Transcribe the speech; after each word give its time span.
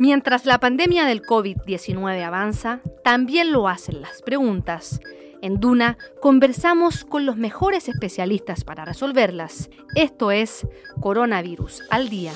Mientras 0.00 0.46
la 0.46 0.60
pandemia 0.60 1.06
del 1.06 1.22
COVID-19 1.22 2.22
avanza, 2.22 2.80
también 3.02 3.50
lo 3.50 3.66
hacen 3.66 4.00
las 4.00 4.22
preguntas. 4.22 5.00
En 5.42 5.58
Duna 5.58 5.98
conversamos 6.22 7.04
con 7.04 7.26
los 7.26 7.36
mejores 7.36 7.88
especialistas 7.88 8.62
para 8.62 8.84
resolverlas. 8.84 9.70
Esto 9.96 10.30
es 10.30 10.64
Coronavirus 11.00 11.82
al 11.90 12.08
Día. 12.10 12.32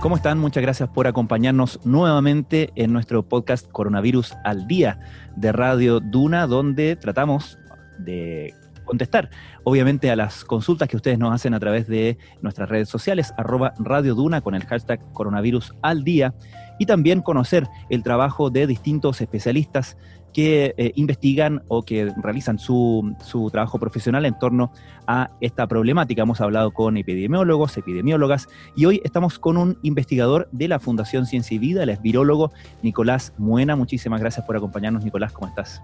¿Cómo 0.00 0.16
están? 0.16 0.38
Muchas 0.38 0.62
gracias 0.62 0.88
por 0.88 1.06
acompañarnos 1.06 1.80
nuevamente 1.84 2.70
en 2.76 2.94
nuestro 2.94 3.28
podcast 3.28 3.70
Coronavirus 3.70 4.32
al 4.42 4.66
Día 4.66 5.00
de 5.36 5.52
Radio 5.52 6.00
Duna, 6.00 6.46
donde 6.46 6.96
tratamos 6.96 7.58
de 7.98 8.54
contestar, 8.86 9.28
obviamente, 9.64 10.10
a 10.10 10.16
las 10.16 10.44
consultas 10.44 10.88
que 10.88 10.96
ustedes 10.96 11.18
nos 11.18 11.34
hacen 11.34 11.52
a 11.52 11.60
través 11.60 11.86
de 11.86 12.16
nuestras 12.40 12.68
redes 12.70 12.88
sociales, 12.88 13.34
arroba 13.36 13.74
Radio 13.78 14.14
Duna 14.14 14.40
con 14.40 14.54
el 14.54 14.64
hashtag 14.64 15.00
coronavirus 15.12 15.74
al 15.82 16.04
día, 16.04 16.34
y 16.78 16.86
también 16.86 17.22
conocer 17.22 17.66
el 17.90 18.02
trabajo 18.02 18.50
de 18.50 18.66
distintos 18.66 19.20
especialistas 19.20 19.96
que 20.36 20.74
eh, 20.76 20.92
investigan 20.96 21.62
o 21.68 21.82
que 21.82 22.12
realizan 22.22 22.58
su, 22.58 23.14
su, 23.24 23.50
trabajo 23.50 23.78
profesional 23.78 24.26
en 24.26 24.38
torno 24.38 24.70
a 25.06 25.30
esta 25.40 25.66
problemática. 25.66 26.22
Hemos 26.22 26.42
hablado 26.42 26.72
con 26.72 26.98
epidemiólogos, 26.98 27.78
epidemiólogas 27.78 28.46
y 28.76 28.84
hoy 28.84 29.00
estamos 29.02 29.38
con 29.38 29.56
un 29.56 29.78
investigador 29.82 30.46
de 30.52 30.68
la 30.68 30.78
Fundación 30.78 31.24
Ciencia 31.24 31.54
y 31.54 31.58
Vida, 31.58 31.84
el 31.84 31.88
es 31.88 32.02
virólogo 32.02 32.52
Nicolás 32.82 33.32
Muena. 33.38 33.76
Muchísimas 33.76 34.20
gracias 34.20 34.44
por 34.44 34.56
acompañarnos, 34.56 35.04
Nicolás. 35.04 35.32
¿Cómo 35.32 35.48
estás? 35.48 35.80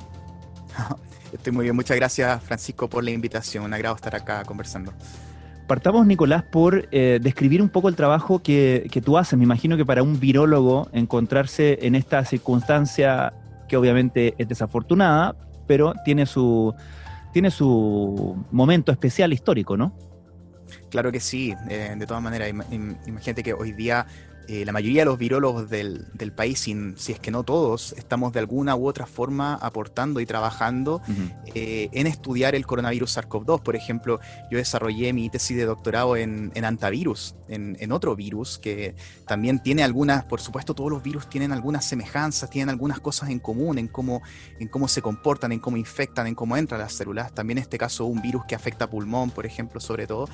Estoy 1.32 1.52
muy 1.52 1.64
bien, 1.64 1.74
muchas 1.74 1.96
gracias 1.96 2.42
Francisco 2.42 2.88
por 2.88 3.02
la 3.02 3.10
invitación, 3.10 3.64
un 3.64 3.72
agrado 3.72 3.96
estar 3.96 4.14
acá 4.14 4.44
conversando. 4.44 4.92
Partamos, 5.66 6.06
Nicolás, 6.06 6.42
por 6.42 6.88
eh, 6.90 7.18
describir 7.22 7.62
un 7.62 7.70
poco 7.70 7.88
el 7.88 7.96
trabajo 7.96 8.42
que, 8.42 8.90
tú 9.02 9.16
haces. 9.16 9.38
Me 9.38 9.44
imagino 9.44 9.76
que 9.76 9.86
para 9.86 10.02
un 10.02 10.20
virólogo 10.20 10.90
encontrarse 10.92 11.78
en 11.82 11.94
esta 11.94 12.24
circunstancia, 12.24 13.32
que 13.68 13.76
obviamente 13.76 14.34
es 14.36 14.48
desafortunada, 14.48 15.34
pero 15.66 15.94
tiene 16.04 16.26
su, 16.26 16.74
tiene 17.32 17.50
su 17.50 18.44
momento 18.50 18.92
especial 18.92 19.32
histórico, 19.32 19.76
¿no? 19.76 19.96
Claro 20.90 21.10
que 21.10 21.20
sí, 21.20 21.54
eh, 21.70 21.94
de 21.96 22.06
todas 22.06 22.22
maneras. 22.22 22.50
Imagínate 23.06 23.42
que 23.42 23.54
hoy 23.54 23.72
día 23.72 24.06
eh, 24.48 24.64
la 24.64 24.72
mayoría 24.72 25.02
de 25.02 25.06
los 25.06 25.18
virólogos 25.18 25.70
del, 25.70 26.06
país, 26.34 26.60
si 26.60 27.12
es 27.12 27.20
que 27.20 27.30
no 27.30 27.42
todos, 27.42 27.94
estamos 27.98 28.32
de 28.32 28.40
alguna 28.40 28.74
u 28.76 28.86
otra 28.86 29.06
forma 29.06 29.54
aportando 29.54 30.20
y 30.20 30.26
trabajando 30.26 31.02
eh, 31.54 31.88
en 31.92 32.06
estudiar 32.06 32.54
el 32.54 32.66
coronavirus 32.66 33.16
SARS-CoV-2. 33.16 33.62
Por 33.62 33.76
ejemplo, 33.76 34.20
yo 34.50 34.58
desarrollé 34.58 35.12
mi 35.12 35.28
tesis 35.30 35.56
de 35.56 35.64
doctorado 35.64 36.16
en, 36.16 36.52
antivirus, 36.64 37.34
en, 37.48 37.92
otro 37.92 38.16
virus 38.16 38.58
que 38.58 38.94
también 39.26 39.62
tiene 39.62 39.82
algunas, 39.82 40.24
por 40.24 40.40
supuesto, 40.40 40.74
todos 40.74 40.90
los 40.90 41.02
virus 41.02 41.28
tienen 41.28 41.52
algunas 41.52 41.84
semejanzas, 41.84 42.48
tienen 42.48 42.70
algunas 42.70 43.00
cosas 43.00 43.30
en 43.30 43.38
común 43.38 43.78
en 43.78 43.88
cómo, 43.88 44.22
en 44.58 44.68
cómo 44.68 44.88
se 44.88 45.02
comportan, 45.02 45.52
en 45.52 45.60
cómo 45.60 45.76
infectan, 45.76 46.26
en 46.26 46.34
cómo 46.34 46.56
entran 46.56 46.80
las 46.80 46.92
células. 46.94 47.34
También 47.34 47.58
en 47.58 47.62
este 47.62 47.78
caso 47.78 48.06
un 48.06 48.22
virus 48.22 48.44
que 48.46 48.54
afecta 48.54 48.88
pulmón, 48.88 49.30
por 49.30 49.46
ejemplo, 49.46 49.80
sobre 49.80 50.06
todo. 50.06 50.28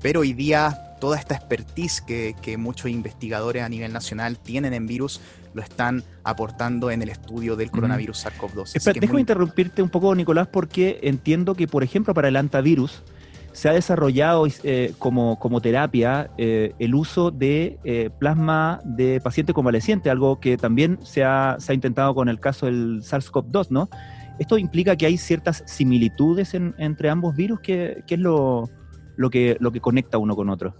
Pero 0.00 0.20
hoy 0.20 0.32
día 0.32 0.91
toda 1.02 1.18
esta 1.18 1.34
expertise 1.34 2.00
que, 2.00 2.56
muchos 2.56 2.88
investigadores 2.88 3.64
a 3.64 3.68
nivel 3.68 3.92
nacional 3.92 4.38
tienen 4.38 4.72
en 4.72 4.86
virus 4.86 5.20
lo 5.52 5.60
están 5.60 6.04
aportando 6.22 6.92
en 6.92 7.02
el 7.02 7.08
estudio 7.08 7.56
del 7.56 7.72
coronavirus 7.72 8.24
SARS-CoV-2. 8.24 9.00
Déjame 9.00 9.18
interrumpirte 9.18 9.82
un 9.82 9.88
poco, 9.88 10.14
Nicolás, 10.14 10.46
porque 10.46 11.00
entiendo 11.02 11.56
que, 11.56 11.66
por 11.66 11.82
ejemplo, 11.82 12.14
para 12.14 12.28
el 12.28 12.36
antivirus 12.36 13.02
se 13.50 13.68
ha 13.68 13.72
desarrollado 13.72 14.46
eh, 14.62 14.94
como, 15.00 15.40
como, 15.40 15.60
terapia 15.60 16.30
eh, 16.38 16.72
el 16.78 16.94
uso 16.94 17.32
de 17.32 17.80
eh, 17.82 18.10
plasma 18.20 18.80
de 18.84 19.20
paciente 19.20 19.52
convaleciente, 19.52 20.08
algo 20.08 20.38
que 20.38 20.56
también 20.56 21.00
se 21.02 21.24
ha, 21.24 21.56
se 21.58 21.72
ha 21.72 21.74
intentado 21.74 22.14
con 22.14 22.28
el 22.28 22.38
caso 22.38 22.66
del 22.66 23.02
SARS-CoV-2, 23.02 23.70
¿no? 23.70 23.88
Esto 24.38 24.56
implica 24.56 24.94
que 24.94 25.06
hay 25.06 25.18
ciertas 25.18 25.64
similitudes 25.66 26.54
entre 26.54 27.10
ambos 27.10 27.34
virus, 27.34 27.58
¿qué, 27.58 28.04
es 28.06 28.18
lo, 28.20 28.70
lo, 29.16 29.30
que, 29.30 29.56
lo 29.58 29.72
que 29.72 29.80
conecta 29.80 30.18
uno 30.18 30.36
con 30.36 30.48
otro? 30.48 30.76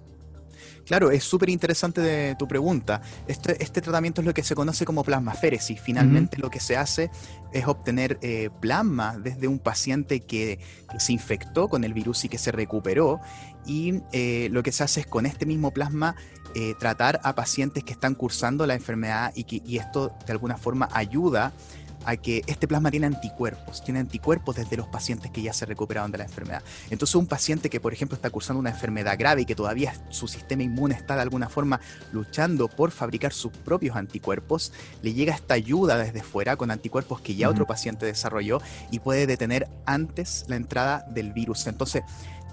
Claro, 0.86 1.10
es 1.10 1.24
súper 1.24 1.48
interesante 1.50 2.00
de 2.00 2.34
tu 2.34 2.48
pregunta. 2.48 3.00
Este, 3.26 3.62
este, 3.62 3.80
tratamiento 3.80 4.20
es 4.20 4.26
lo 4.26 4.34
que 4.34 4.42
se 4.42 4.54
conoce 4.54 4.84
como 4.84 5.04
plasmaféresis. 5.04 5.80
Finalmente 5.80 6.38
lo 6.38 6.50
que 6.50 6.60
se 6.60 6.76
hace 6.76 7.10
es 7.52 7.66
obtener 7.66 8.18
eh, 8.22 8.50
plasma 8.60 9.16
desde 9.18 9.46
un 9.46 9.58
paciente 9.58 10.20
que 10.20 10.58
se 10.98 11.12
infectó 11.12 11.68
con 11.68 11.84
el 11.84 11.94
virus 11.94 12.24
y 12.24 12.28
que 12.28 12.38
se 12.38 12.52
recuperó. 12.52 13.20
Y 13.64 14.00
eh, 14.12 14.48
lo 14.50 14.62
que 14.62 14.72
se 14.72 14.82
hace 14.82 15.00
es 15.00 15.06
con 15.06 15.24
este 15.24 15.46
mismo 15.46 15.70
plasma 15.70 16.16
eh, 16.54 16.74
tratar 16.78 17.20
a 17.22 17.34
pacientes 17.34 17.84
que 17.84 17.92
están 17.92 18.14
cursando 18.14 18.66
la 18.66 18.74
enfermedad 18.74 19.32
y, 19.34 19.44
que, 19.44 19.62
y 19.64 19.78
esto 19.78 20.12
de 20.26 20.32
alguna 20.32 20.56
forma 20.56 20.88
ayuda 20.92 21.46
a 21.46 21.52
que 22.22 22.42
este 22.46 22.68
plasma 22.68 22.90
tiene 22.90 23.06
anticuerpos, 23.06 23.82
tiene 23.82 24.00
anticuerpos 24.00 24.56
desde 24.56 24.76
los 24.76 24.88
pacientes 24.88 25.30
que 25.30 25.42
ya 25.42 25.52
se 25.52 25.66
recuperaron 25.66 26.10
de 26.12 26.18
la 26.18 26.24
enfermedad. 26.24 26.62
Entonces 26.90 27.14
un 27.14 27.26
paciente 27.26 27.70
que 27.70 27.80
por 27.80 27.92
ejemplo 27.92 28.14
está 28.14 28.30
cursando 28.30 28.60
una 28.60 28.70
enfermedad 28.70 29.16
grave 29.18 29.42
y 29.42 29.44
que 29.44 29.54
todavía 29.54 29.94
su 30.10 30.28
sistema 30.28 30.62
inmune 30.62 30.94
está 30.94 31.14
de 31.14 31.22
alguna 31.22 31.48
forma 31.48 31.80
luchando 32.12 32.68
por 32.68 32.90
fabricar 32.90 33.32
sus 33.32 33.52
propios 33.52 33.96
anticuerpos, 33.96 34.72
le 35.02 35.14
llega 35.14 35.34
esta 35.34 35.54
ayuda 35.54 35.96
desde 35.96 36.22
fuera 36.22 36.56
con 36.56 36.70
anticuerpos 36.70 37.20
que 37.20 37.34
ya 37.34 37.48
otro 37.48 37.66
paciente 37.66 38.06
desarrolló 38.06 38.60
y 38.90 38.98
puede 38.98 39.26
detener 39.26 39.68
antes 39.86 40.44
la 40.48 40.56
entrada 40.56 41.04
del 41.10 41.32
virus. 41.32 41.66
Entonces, 41.66 42.02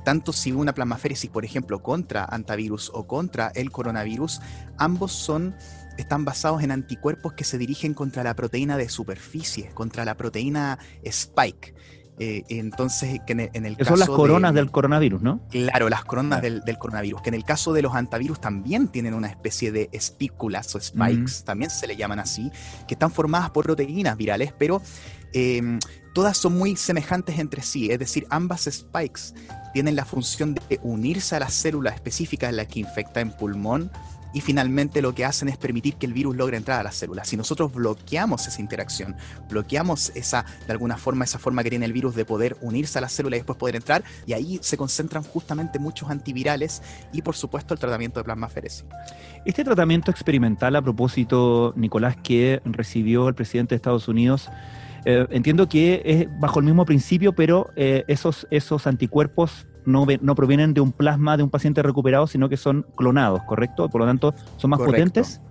tanto 0.04 0.34
si 0.34 0.52
una 0.52 0.74
plasmaféresis, 0.74 1.30
por 1.30 1.46
ejemplo, 1.46 1.84
contra 1.84 2.26
antivirus 2.26 2.92
o 2.94 3.06
contra 3.06 3.52
el 3.56 3.72
coronavirus, 3.72 4.42
ambos 4.78 5.12
son 5.12 5.56
están 6.02 6.26
basados 6.26 6.64
en 6.64 6.72
anticuerpos 6.72 7.34
que 7.34 7.44
se 7.44 7.58
dirigen 7.58 7.94
contra 7.94 8.24
la 8.24 8.36
proteína 8.36 8.78
de 8.78 8.90
superficie, 8.90 9.70
contra 9.74 10.06
la 10.06 10.16
proteína 10.16 10.80
spike. 11.04 11.74
Eh, 12.22 12.44
entonces, 12.50 13.22
que 13.26 13.32
en 13.54 13.66
el, 13.66 13.78
caso 13.78 13.92
son 13.92 14.00
las 14.00 14.10
coronas 14.10 14.54
del 14.54 14.70
coronavirus, 14.72 15.22
¿no? 15.22 15.40
Claro, 15.50 15.88
las 15.88 16.04
coronas 16.04 16.42
del, 16.42 16.62
coronavirus. 16.78 17.22
Que 17.22 17.30
en 17.30 17.36
el 17.36 17.46
caso 17.46 17.72
de 17.72 17.82
los 17.82 17.96
antivirus 17.96 18.42
también 18.42 18.90
tienen 18.90 19.14
una 19.14 19.30
especie 19.30 19.72
de 19.72 19.90
espículas 19.94 20.76
o 20.76 20.82
spikes, 20.82 21.44
también 21.46 21.72
se 21.72 21.88
le 21.88 21.96
llaman 21.96 22.20
así, 22.20 22.52
que 22.88 22.96
están 22.96 23.12
formadas 23.12 23.52
por 23.52 23.64
proteínas 23.64 24.18
virales, 24.18 24.54
pero 24.58 24.82
em, 25.32 25.80
todas 26.14 26.38
son 26.38 26.58
muy 26.58 26.76
semejantes 26.76 27.40
entre 27.40 27.62
sí. 27.62 27.90
Es 27.90 28.00
decir, 28.00 28.28
ambas 28.30 28.68
spikes 28.70 29.34
tienen 29.74 29.96
la 29.96 30.04
función 30.04 30.56
de 30.56 30.80
unirse 30.84 31.38
a 31.38 31.40
la 31.40 31.50
célula 31.50 31.92
específica 31.92 32.50
en 32.50 32.58
la 32.58 32.66
que 32.66 32.82
infecta 32.82 33.22
en 33.22 33.32
pulmón 33.32 33.92
y 34.34 34.42
finalmente 34.42 35.02
lo 35.02 35.14
que 35.14 35.26
hacen 35.26 35.50
es 35.50 35.58
permitir 35.58 35.96
que 35.96 36.06
el 36.06 36.14
virus 36.14 36.36
logre 36.36 36.58
entrar 36.58 36.80
a 36.80 36.84
las 36.84 36.96
células. 36.96 37.28
Si 37.28 37.38
nosotros 37.38 37.74
bloqueamos 37.74 38.48
esa 38.48 38.62
interacción, 38.62 39.16
bloqueamos 39.50 40.12
esa, 40.16 40.46
de 40.66 40.72
alguna 40.72 40.98
forma, 40.98 41.26
esa 41.26 41.40
forma 41.40 41.64
que 41.64 41.70
tiene 41.70 41.86
el 41.86 41.94
virus 41.94 42.16
de 42.16 42.26
poder 42.26 42.58
unirse 42.62 42.98
a 42.98 43.02
las 43.02 43.12
células 43.12 43.38
y 43.38 43.40
después 43.40 43.58
poder 43.58 43.76
entrar, 43.76 44.04
y 44.26 44.34
ahí 44.34 44.60
se 44.62 44.78
concentran 44.78 45.24
justamente 45.24 45.80
muchos 45.80 46.10
antivirales 46.10 46.82
y 47.12 47.22
por 47.22 47.36
supuesto 47.36 47.74
el 47.74 47.80
tratamiento 47.80 48.20
de 48.20 48.24
plasmaféresis. 48.24 48.86
Este 49.46 49.64
tratamiento 49.64 50.12
experimental, 50.12 50.76
a 50.76 50.82
propósito, 50.82 51.74
Nicolás, 51.76 52.18
que 52.22 52.62
recibió 52.66 53.28
el 53.28 53.36
presidente 53.36 53.74
de 53.74 53.78
Estados 53.78 54.08
Unidos, 54.08 54.50
eh, 55.06 55.26
entiendo 55.32 55.70
que 55.70 56.02
es 56.04 56.40
bajo 56.40 56.60
el 56.60 56.66
mismo 56.66 56.86
principio, 56.86 57.34
pero 57.34 57.72
eh, 57.76 58.04
esos, 58.08 58.48
esos 58.52 58.86
anticuerpos 58.86 59.66
no, 59.86 60.06
no, 60.22 60.36
provienen 60.36 60.74
de 60.74 60.82
un 60.82 60.92
plasma 60.92 61.38
de 61.38 61.44
un 61.44 61.50
paciente 61.50 61.82
recuperado, 61.82 62.28
sino 62.28 62.50
que 62.50 62.58
son 62.58 62.86
clonados, 62.96 63.42
¿correcto? 63.44 63.90
Por 63.90 64.02
lo 64.02 64.08
tanto, 64.08 64.34
son 64.58 64.72
más 64.72 64.80
potentes. 64.80 65.42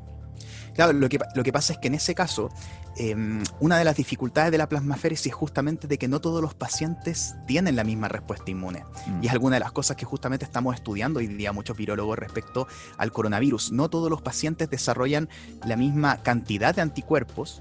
Claro, 0.79 0.93
lo 0.93 1.09
que, 1.09 1.19
lo 1.35 1.43
que 1.43 1.53
pasa 1.53 1.73
es 1.73 1.81
que 1.81 1.89
en 1.89 1.95
ese 1.95 2.15
caso, 2.15 2.51
em, 2.97 3.43
una 3.59 3.79
de 3.79 3.85
las 3.85 3.97
dificultades 3.97 4.53
de 4.53 4.59
la 4.59 4.69
plasmaféresis 4.69 5.27
es 5.27 5.35
justamente 5.35 5.89
de 5.89 5.99
que 5.99 6.07
no 6.07 6.21
todos 6.21 6.41
los 6.41 6.55
pacientes 6.55 7.35
tienen 7.49 7.75
la 7.75 7.83
misma 7.83 8.07
respuesta 8.07 8.53
inmune. 8.53 8.85
Mm. 9.09 9.25
Y 9.25 9.27
es 9.27 9.33
alguna 9.33 9.57
de 9.57 9.61
las 9.61 9.73
cosas 9.73 9.97
que 9.97 10.05
justamente 10.05 10.45
estamos 10.45 10.77
estudiando 10.77 11.19
hoy 11.19 11.27
día 11.27 11.53
muchos 11.53 11.77
virólogos 11.77 12.17
respecto 12.17 12.69
al 12.97 13.11
coronavirus. 13.11 13.73
No 13.73 13.91
todos 13.91 14.09
los 14.09 14.23
pacientes 14.23 14.71
desarrollan 14.71 15.29
la 15.67 15.75
misma 15.75 16.19
cantidad 16.19 16.77
de 16.77 16.83
anticuerpos 16.83 17.61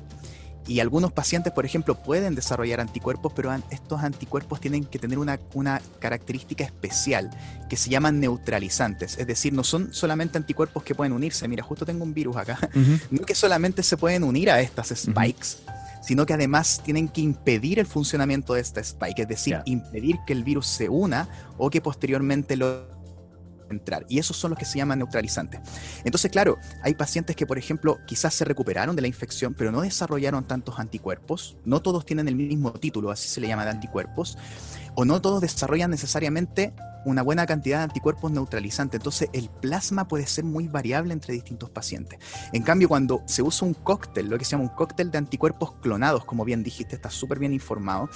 y 0.67 0.81
algunos 0.81 1.13
pacientes, 1.13 1.53
por 1.53 1.65
ejemplo, 1.65 1.95
pueden 1.95 2.35
desarrollar 2.35 2.81
anticuerpos, 2.81 3.31
pero 3.33 3.53
estos 3.69 4.03
anticuerpos 4.03 4.59
tienen 4.59 4.83
que 4.83 4.99
tener 4.99 5.17
una, 5.17 5.39
característica 5.99 6.63
especial 6.63 7.29
que 7.69 7.77
se 7.77 7.89
llaman 7.89 8.19
neutralizantes. 8.19 9.17
Es 9.17 9.27
decir, 9.27 9.53
no 9.53 9.63
son 9.63 9.93
solamente 9.93 10.37
anticuerpos 10.37 10.83
que 10.83 10.93
pueden 10.93 11.13
unirse. 11.13 11.47
Mira, 11.47 11.63
justo 11.63 11.85
tengo 11.85 12.03
un 12.03 12.13
virus 12.13 12.35
acá. 12.35 12.59
No 13.09 13.25
que 13.25 13.35
solamente 13.35 13.81
se 13.83 13.97
pueden 13.97 14.23
unir 14.23 14.49
a 14.51 14.59
estas 14.59 14.89
spikes. 14.89 15.57
sino 16.01 16.25
que 16.25 16.33
además 16.33 16.81
tienen 16.85 17.09
que 17.09 17.21
impedir 17.21 17.79
el 17.79 17.85
funcionamiento 17.85 18.53
de 18.53 18.61
esta 18.61 18.79
spike, 18.79 19.23
es 19.23 19.27
decir, 19.27 19.59
impedir 19.65 20.17
que 20.25 20.31
el 20.31 20.43
virus 20.43 20.67
se 20.67 20.87
una 20.87 21.27
o 21.57 21.69
que 21.69 21.81
posteriormente 21.81 22.55
lo 22.55 22.96
entrar. 23.69 24.05
Y 24.09 24.19
esos 24.19 24.37
son 24.37 24.51
los 24.51 24.59
que 24.59 24.65
se 24.65 24.77
llaman 24.77 24.99
neutralizantes. 24.99 25.59
Entonces, 26.03 26.31
claro, 26.31 26.57
hay 26.81 26.95
pacientes 26.95 27.35
que, 27.35 27.45
por 27.45 27.57
ejemplo, 27.57 27.99
quizás 28.05 28.33
se 28.33 28.45
recuperaron 28.45 28.95
de 28.95 29.01
la 29.01 29.07
infección, 29.07 29.53
pero 29.53 29.71
no 29.71 29.81
desarrollaron 29.81 30.45
tantos 30.45 30.79
anticuerpos. 30.79 31.57
No 31.65 31.81
todos 31.81 32.05
tienen 32.05 32.27
el 32.27 32.35
mismo 32.35 32.71
título, 32.73 33.11
así 33.11 33.27
se 33.27 33.41
le 33.41 33.47
llama 33.47 33.65
de 33.65 33.71
anticuerpos. 33.71 34.37
O 34.95 35.05
no 35.05 35.21
todos 35.21 35.41
desarrollan 35.41 35.91
necesariamente 35.91 36.73
una 37.05 37.21
buena 37.21 37.45
cantidad 37.45 37.77
de 37.77 37.83
anticuerpos 37.85 38.31
neutralizantes. 38.31 38.99
Entonces, 38.99 39.29
el 39.31 39.49
plasma 39.49 40.07
puede 40.07 40.27
ser 40.27 40.43
muy 40.43 40.67
variable 40.67 41.13
entre 41.13 41.33
distintos 41.33 41.69
pacientes. 41.69 42.19
En 42.51 42.63
cambio, 42.63 42.89
cuando 42.89 43.23
se 43.27 43.41
usa 43.41 43.67
un 43.67 43.73
cóctel, 43.73 44.27
lo 44.27 44.37
que 44.37 44.43
se 44.43 44.51
llama 44.51 44.63
un 44.63 44.75
cóctel 44.75 45.09
de 45.11 45.17
anticuerpos 45.17 45.73
clonados, 45.81 46.25
como 46.25 46.43
bien 46.43 46.63
dijiste, 46.63 46.95
está 46.95 47.09
súper 47.09 47.39
bien 47.39 47.53
informado, 47.53 48.09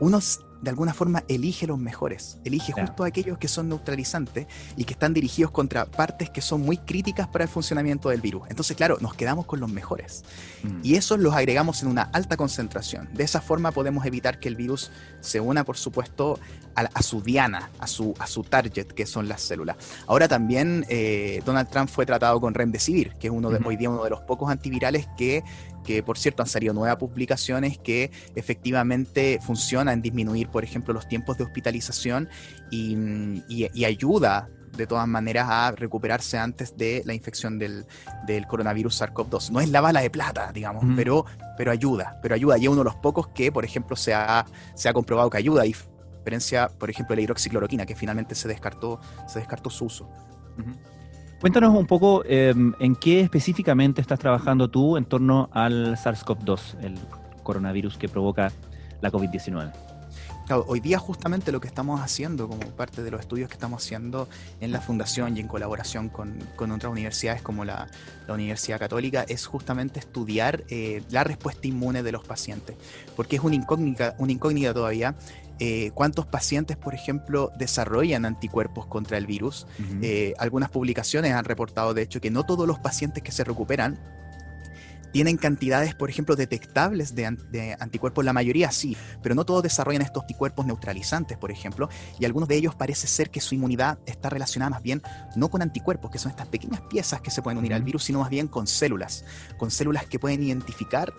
unos 0.00 0.43
de 0.64 0.70
alguna 0.70 0.94
forma 0.94 1.22
elige 1.28 1.66
los 1.66 1.78
mejores, 1.78 2.38
elige 2.44 2.72
justo 2.72 3.04
aquellos 3.04 3.38
que 3.38 3.48
son 3.48 3.68
neutralizantes 3.68 4.46
y 4.76 4.84
que 4.84 4.94
están 4.94 5.12
dirigidos 5.12 5.50
contra 5.50 5.84
partes 5.84 6.30
que 6.30 6.40
son 6.40 6.62
muy 6.62 6.78
críticas 6.78 7.28
para 7.28 7.44
el 7.44 7.50
funcionamiento 7.50 8.08
del 8.08 8.22
virus. 8.22 8.44
Entonces, 8.48 8.76
claro, 8.76 8.96
nos 9.00 9.14
quedamos 9.14 9.44
con 9.46 9.60
los 9.60 9.70
mejores. 9.70 10.24
Mm. 10.62 10.80
Y 10.82 10.94
esos 10.94 11.20
los 11.20 11.34
agregamos 11.34 11.82
en 11.82 11.88
una 11.88 12.02
alta 12.02 12.36
concentración. 12.36 13.10
De 13.12 13.24
esa 13.24 13.42
forma 13.42 13.72
podemos 13.72 14.06
evitar 14.06 14.40
que 14.40 14.48
el 14.48 14.56
virus 14.56 14.90
se 15.20 15.38
una, 15.38 15.64
por 15.64 15.76
supuesto, 15.76 16.40
a, 16.74 17.02
su 17.02 17.20
diana, 17.20 17.70
a 17.78 17.86
su, 17.86 18.14
a 18.18 18.26
su 18.26 18.42
target, 18.42 18.86
que 18.88 19.06
son 19.06 19.28
las 19.28 19.42
células. 19.42 19.76
Ahora 20.06 20.28
también 20.28 20.84
eh, 20.88 21.42
Donald 21.44 21.68
Trump 21.68 21.88
fue 21.88 22.06
tratado 22.06 22.40
con 22.40 22.54
Remdesivir, 22.54 23.12
que 23.20 23.28
es 23.28 23.32
uno 23.32 23.50
de, 23.50 23.60
hoy 23.64 23.76
día 23.76 23.90
uno 23.90 24.02
de 24.02 24.10
los 24.10 24.22
pocos 24.22 24.50
antivirales 24.50 25.06
que 25.16 25.44
que 25.84 26.02
por 26.02 26.18
cierto 26.18 26.42
han 26.42 26.48
salido 26.48 26.74
nuevas 26.74 26.96
publicaciones 26.96 27.78
que 27.78 28.10
efectivamente 28.34 29.38
funciona 29.40 29.92
en 29.92 30.02
disminuir, 30.02 30.48
por 30.48 30.64
ejemplo, 30.64 30.92
los 30.92 31.06
tiempos 31.06 31.38
de 31.38 31.44
hospitalización 31.44 32.28
y, 32.70 33.84
ayuda 33.84 34.48
de 34.76 34.86
todas 34.86 35.06
maneras 35.06 35.46
a 35.48 35.70
recuperarse 35.70 36.36
antes 36.38 36.76
de 36.76 37.02
la 37.04 37.14
infección 37.14 37.58
del, 37.58 37.86
coronavirus 38.48 39.00
SARS-CoV-2. 39.00 39.50
No 39.50 39.60
es 39.60 39.68
la 39.68 39.80
bala 39.80 40.00
de 40.00 40.10
plata, 40.10 40.50
digamos, 40.52 40.84
pero, 40.96 41.26
pero 41.56 41.70
ayuda, 41.70 42.18
pero 42.22 42.34
ayuda. 42.34 42.58
Y 42.58 42.64
es 42.64 42.68
uno 42.68 42.78
de 42.78 42.84
los 42.84 42.96
pocos 42.96 43.28
que, 43.28 43.52
por 43.52 43.64
ejemplo, 43.64 43.94
se 43.94 44.14
ha, 44.14 44.44
se 44.74 44.88
ha 44.88 44.92
comprobado 44.92 45.30
que 45.30 45.36
ayuda, 45.36 45.62
a 45.62 45.64
diferencia, 45.64 46.68
por 46.68 46.90
ejemplo, 46.90 47.12
de 47.12 47.20
la 47.20 47.22
hidroxicloroquina, 47.22 47.86
que 47.86 47.94
finalmente 47.94 48.34
se 48.34 48.48
descartó, 48.48 49.00
se 49.28 49.38
descartó 49.38 49.70
su 49.70 49.84
uso. 49.84 50.08
Cuéntanos 51.44 51.76
un 51.76 51.86
poco 51.86 52.24
em, 52.24 52.72
en 52.78 52.96
qué 52.96 53.20
específicamente 53.20 54.00
estás 54.00 54.18
trabajando 54.18 54.70
tú 54.70 54.96
en 54.96 55.04
torno 55.04 55.50
al 55.52 55.94
SARS-CoV-2, 55.94 56.80
el 56.80 56.98
coronavirus 57.42 57.98
que 57.98 58.08
provoca 58.08 58.50
la 59.02 59.12
COVID-19. 59.12 59.70
hoy 60.66 60.80
día 60.80 60.98
justamente 60.98 61.52
lo 61.52 61.60
que 61.60 61.68
estamos 61.68 62.00
haciendo 62.00 62.48
como 62.48 62.62
parte 62.70 63.02
de 63.02 63.10
los 63.10 63.20
estudios 63.20 63.50
que 63.50 63.56
estamos 63.56 63.84
haciendo 63.84 64.26
en 64.62 64.72
la 64.72 64.80
fundación 64.80 65.36
y 65.36 65.40
en 65.40 65.46
colaboración 65.46 66.08
con, 66.08 66.38
otras 66.58 66.90
universidades 66.90 67.42
como 67.42 67.66
la, 67.66 67.88
Universidad 68.26 68.78
Católica 68.78 69.26
es 69.28 69.44
justamente 69.44 70.00
estudiar 70.00 70.64
eh, 70.70 71.02
la 71.10 71.24
respuesta 71.24 71.68
inmune 71.68 72.02
de 72.02 72.10
los 72.10 72.24
pacientes, 72.24 72.74
porque 73.16 73.36
es 73.36 73.42
una 73.42 73.54
incógnita, 73.54 74.14
una 74.16 74.32
incógnita 74.32 74.72
todavía 74.72 75.14
eh, 75.60 75.92
cuántos 75.94 76.26
pacientes, 76.26 76.76
por 76.76 76.94
ejemplo, 76.94 77.52
desarrollan 77.58 78.24
anticuerpos 78.24 78.86
contra 78.86 79.18
el 79.18 79.26
virus. 79.26 79.66
Eh, 80.02 80.34
algunas 80.38 80.70
publicaciones 80.70 81.32
han 81.32 81.44
reportado, 81.44 81.94
de 81.94 82.02
hecho, 82.02 82.20
que 82.20 82.30
no 82.30 82.44
todos 82.44 82.66
los 82.66 82.78
pacientes 82.78 83.22
que 83.22 83.32
se 83.32 83.44
recuperan 83.44 83.98
tienen 85.14 85.36
cantidades, 85.36 85.94
por 85.94 86.10
ejemplo, 86.10 86.34
detectables 86.34 87.14
de, 87.14 87.76
anticuerpos, 87.78 88.24
la 88.24 88.32
mayoría 88.32 88.72
sí, 88.72 88.96
pero 89.22 89.36
no 89.36 89.44
todos 89.44 89.62
desarrollan 89.62 90.02
estos 90.02 90.22
anticuerpos 90.22 90.66
neutralizantes, 90.66 91.38
por 91.38 91.52
ejemplo, 91.52 91.88
y 92.18 92.24
algunos 92.24 92.48
de 92.48 92.56
ellos 92.56 92.74
parece 92.74 93.06
ser 93.06 93.30
que 93.30 93.40
su 93.40 93.54
inmunidad 93.54 94.00
está 94.06 94.28
relacionada 94.28 94.70
más 94.70 94.82
bien 94.82 95.02
no 95.36 95.50
con 95.50 95.62
anticuerpos, 95.62 96.10
que 96.10 96.18
son 96.18 96.32
estas 96.32 96.48
pequeñas 96.48 96.80
piezas 96.90 97.20
que 97.20 97.30
se 97.30 97.42
pueden 97.42 97.58
unir 97.58 97.74
al 97.74 97.84
virus, 97.84 98.02
sino 98.02 98.18
más 98.18 98.28
bien 98.28 98.48
con 98.48 98.66
células, 98.66 99.24
con 99.56 99.70
células 99.70 100.04
que 100.06 100.18
pueden 100.18 100.42
identificar 100.42 101.12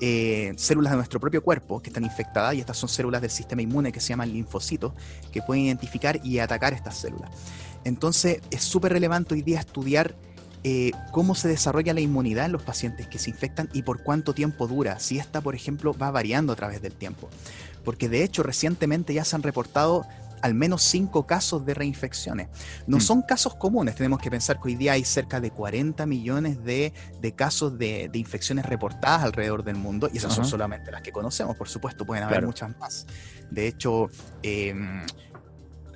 eh, 0.00 0.52
células 0.56 0.92
de 0.92 0.96
nuestro 0.96 1.20
propio 1.20 1.42
cuerpo 1.42 1.80
que 1.80 1.90
están 1.90 2.04
infectadas 2.04 2.54
y 2.54 2.60
estas 2.60 2.76
son 2.76 2.88
células 2.88 3.20
del 3.22 3.30
sistema 3.30 3.62
inmune 3.62 3.92
que 3.92 4.00
se 4.00 4.08
llaman 4.08 4.32
linfocitos 4.32 4.92
que 5.32 5.40
pueden 5.42 5.64
identificar 5.64 6.20
y 6.24 6.38
atacar 6.40 6.72
estas 6.72 6.96
células. 6.96 7.30
Entonces 7.84 8.40
es 8.50 8.62
súper 8.62 8.92
relevante 8.92 9.34
hoy 9.34 9.42
día 9.42 9.60
estudiar 9.60 10.14
eh, 10.66 10.92
cómo 11.12 11.34
se 11.34 11.46
desarrolla 11.46 11.92
la 11.92 12.00
inmunidad 12.00 12.46
en 12.46 12.52
los 12.52 12.62
pacientes 12.62 13.06
que 13.06 13.18
se 13.18 13.30
infectan 13.30 13.68
y 13.74 13.82
por 13.82 14.02
cuánto 14.02 14.32
tiempo 14.32 14.66
dura, 14.66 14.98
si 14.98 15.18
esta 15.18 15.42
por 15.42 15.54
ejemplo 15.54 15.92
va 15.92 16.10
variando 16.10 16.54
a 16.54 16.56
través 16.56 16.80
del 16.80 16.94
tiempo. 16.94 17.28
Porque 17.84 18.08
de 18.08 18.24
hecho 18.24 18.42
recientemente 18.42 19.12
ya 19.12 19.24
se 19.24 19.36
han 19.36 19.42
reportado 19.42 20.06
al 20.44 20.52
menos 20.52 20.82
cinco 20.82 21.26
casos 21.26 21.64
de 21.64 21.72
reinfecciones. 21.72 22.48
No 22.86 22.98
mm. 22.98 23.00
son 23.00 23.22
casos 23.22 23.54
comunes, 23.54 23.94
tenemos 23.94 24.20
que 24.20 24.30
pensar 24.30 24.60
que 24.60 24.68
hoy 24.68 24.74
día 24.74 24.92
hay 24.92 25.02
cerca 25.02 25.40
de 25.40 25.50
40 25.50 26.04
millones 26.04 26.62
de, 26.62 26.92
casos 27.34 27.78
de, 27.78 28.10
infecciones 28.12 28.66
reportadas 28.66 29.22
alrededor 29.22 29.64
del 29.64 29.76
mundo, 29.76 30.10
y 30.12 30.18
esas 30.18 30.34
son 30.34 30.44
solamente 30.44 30.92
las 30.92 31.00
que 31.00 31.12
conocemos, 31.12 31.56
por 31.56 31.66
supuesto, 31.66 32.04
pueden 32.04 32.24
haber 32.24 32.44
muchas 32.44 32.76
más. 32.76 33.06
De 33.50 33.66
hecho, 33.66 34.10
em, 34.42 35.06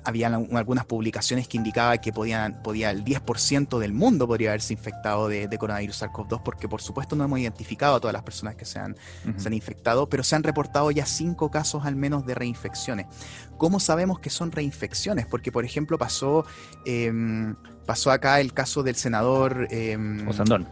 había 0.09 0.27
algunas 0.27 0.85
publicaciones 0.85 1.47
que 1.47 1.57
indicaban 1.57 1.99
que 1.99 2.11
podían, 2.11 2.61
podía 2.61 2.91
el 2.91 3.03
10% 3.03 3.79
del 3.79 3.93
mundo 3.93 4.27
podría 4.27 4.49
haberse 4.49 4.73
infectado 4.73 5.27
de, 5.27 5.49
coronavirus 5.57 6.03
SARS-CoV-2, 6.03 6.41
porque 6.43 6.67
por 6.67 6.81
supuesto 6.81 7.15
no 7.15 7.23
hemos 7.23 7.39
identificado 7.39 7.95
a 7.95 7.99
todas 7.99 8.13
las 8.13 8.23
personas 8.23 8.55
que 8.55 8.65
se 8.65 8.79
han, 8.79 8.95
se 9.37 9.47
han 9.47 9.53
infectado, 9.53 10.09
pero 10.09 10.23
se 10.23 10.35
han 10.35 10.43
reportado 10.43 10.91
ya 10.91 11.05
cinco 11.05 11.49
casos 11.49 11.85
al 11.85 11.95
menos 11.95 12.25
de 12.25 12.35
reinfecciones. 12.35 13.07
¿Cómo 13.57 13.79
sabemos 13.79 14.19
que 14.19 14.29
son 14.29 14.51
reinfecciones? 14.51 15.25
Porque, 15.25 15.51
por 15.51 15.65
ejemplo, 15.65 15.97
pasó, 15.97 16.45
em, 16.85 17.55
pasó 17.85 18.11
acá 18.11 18.39
el 18.39 18.53
caso 18.53 18.83
del 18.83 18.95
senador... 18.95 19.67
Eh, 19.71 19.97
Osandón. 20.27 20.67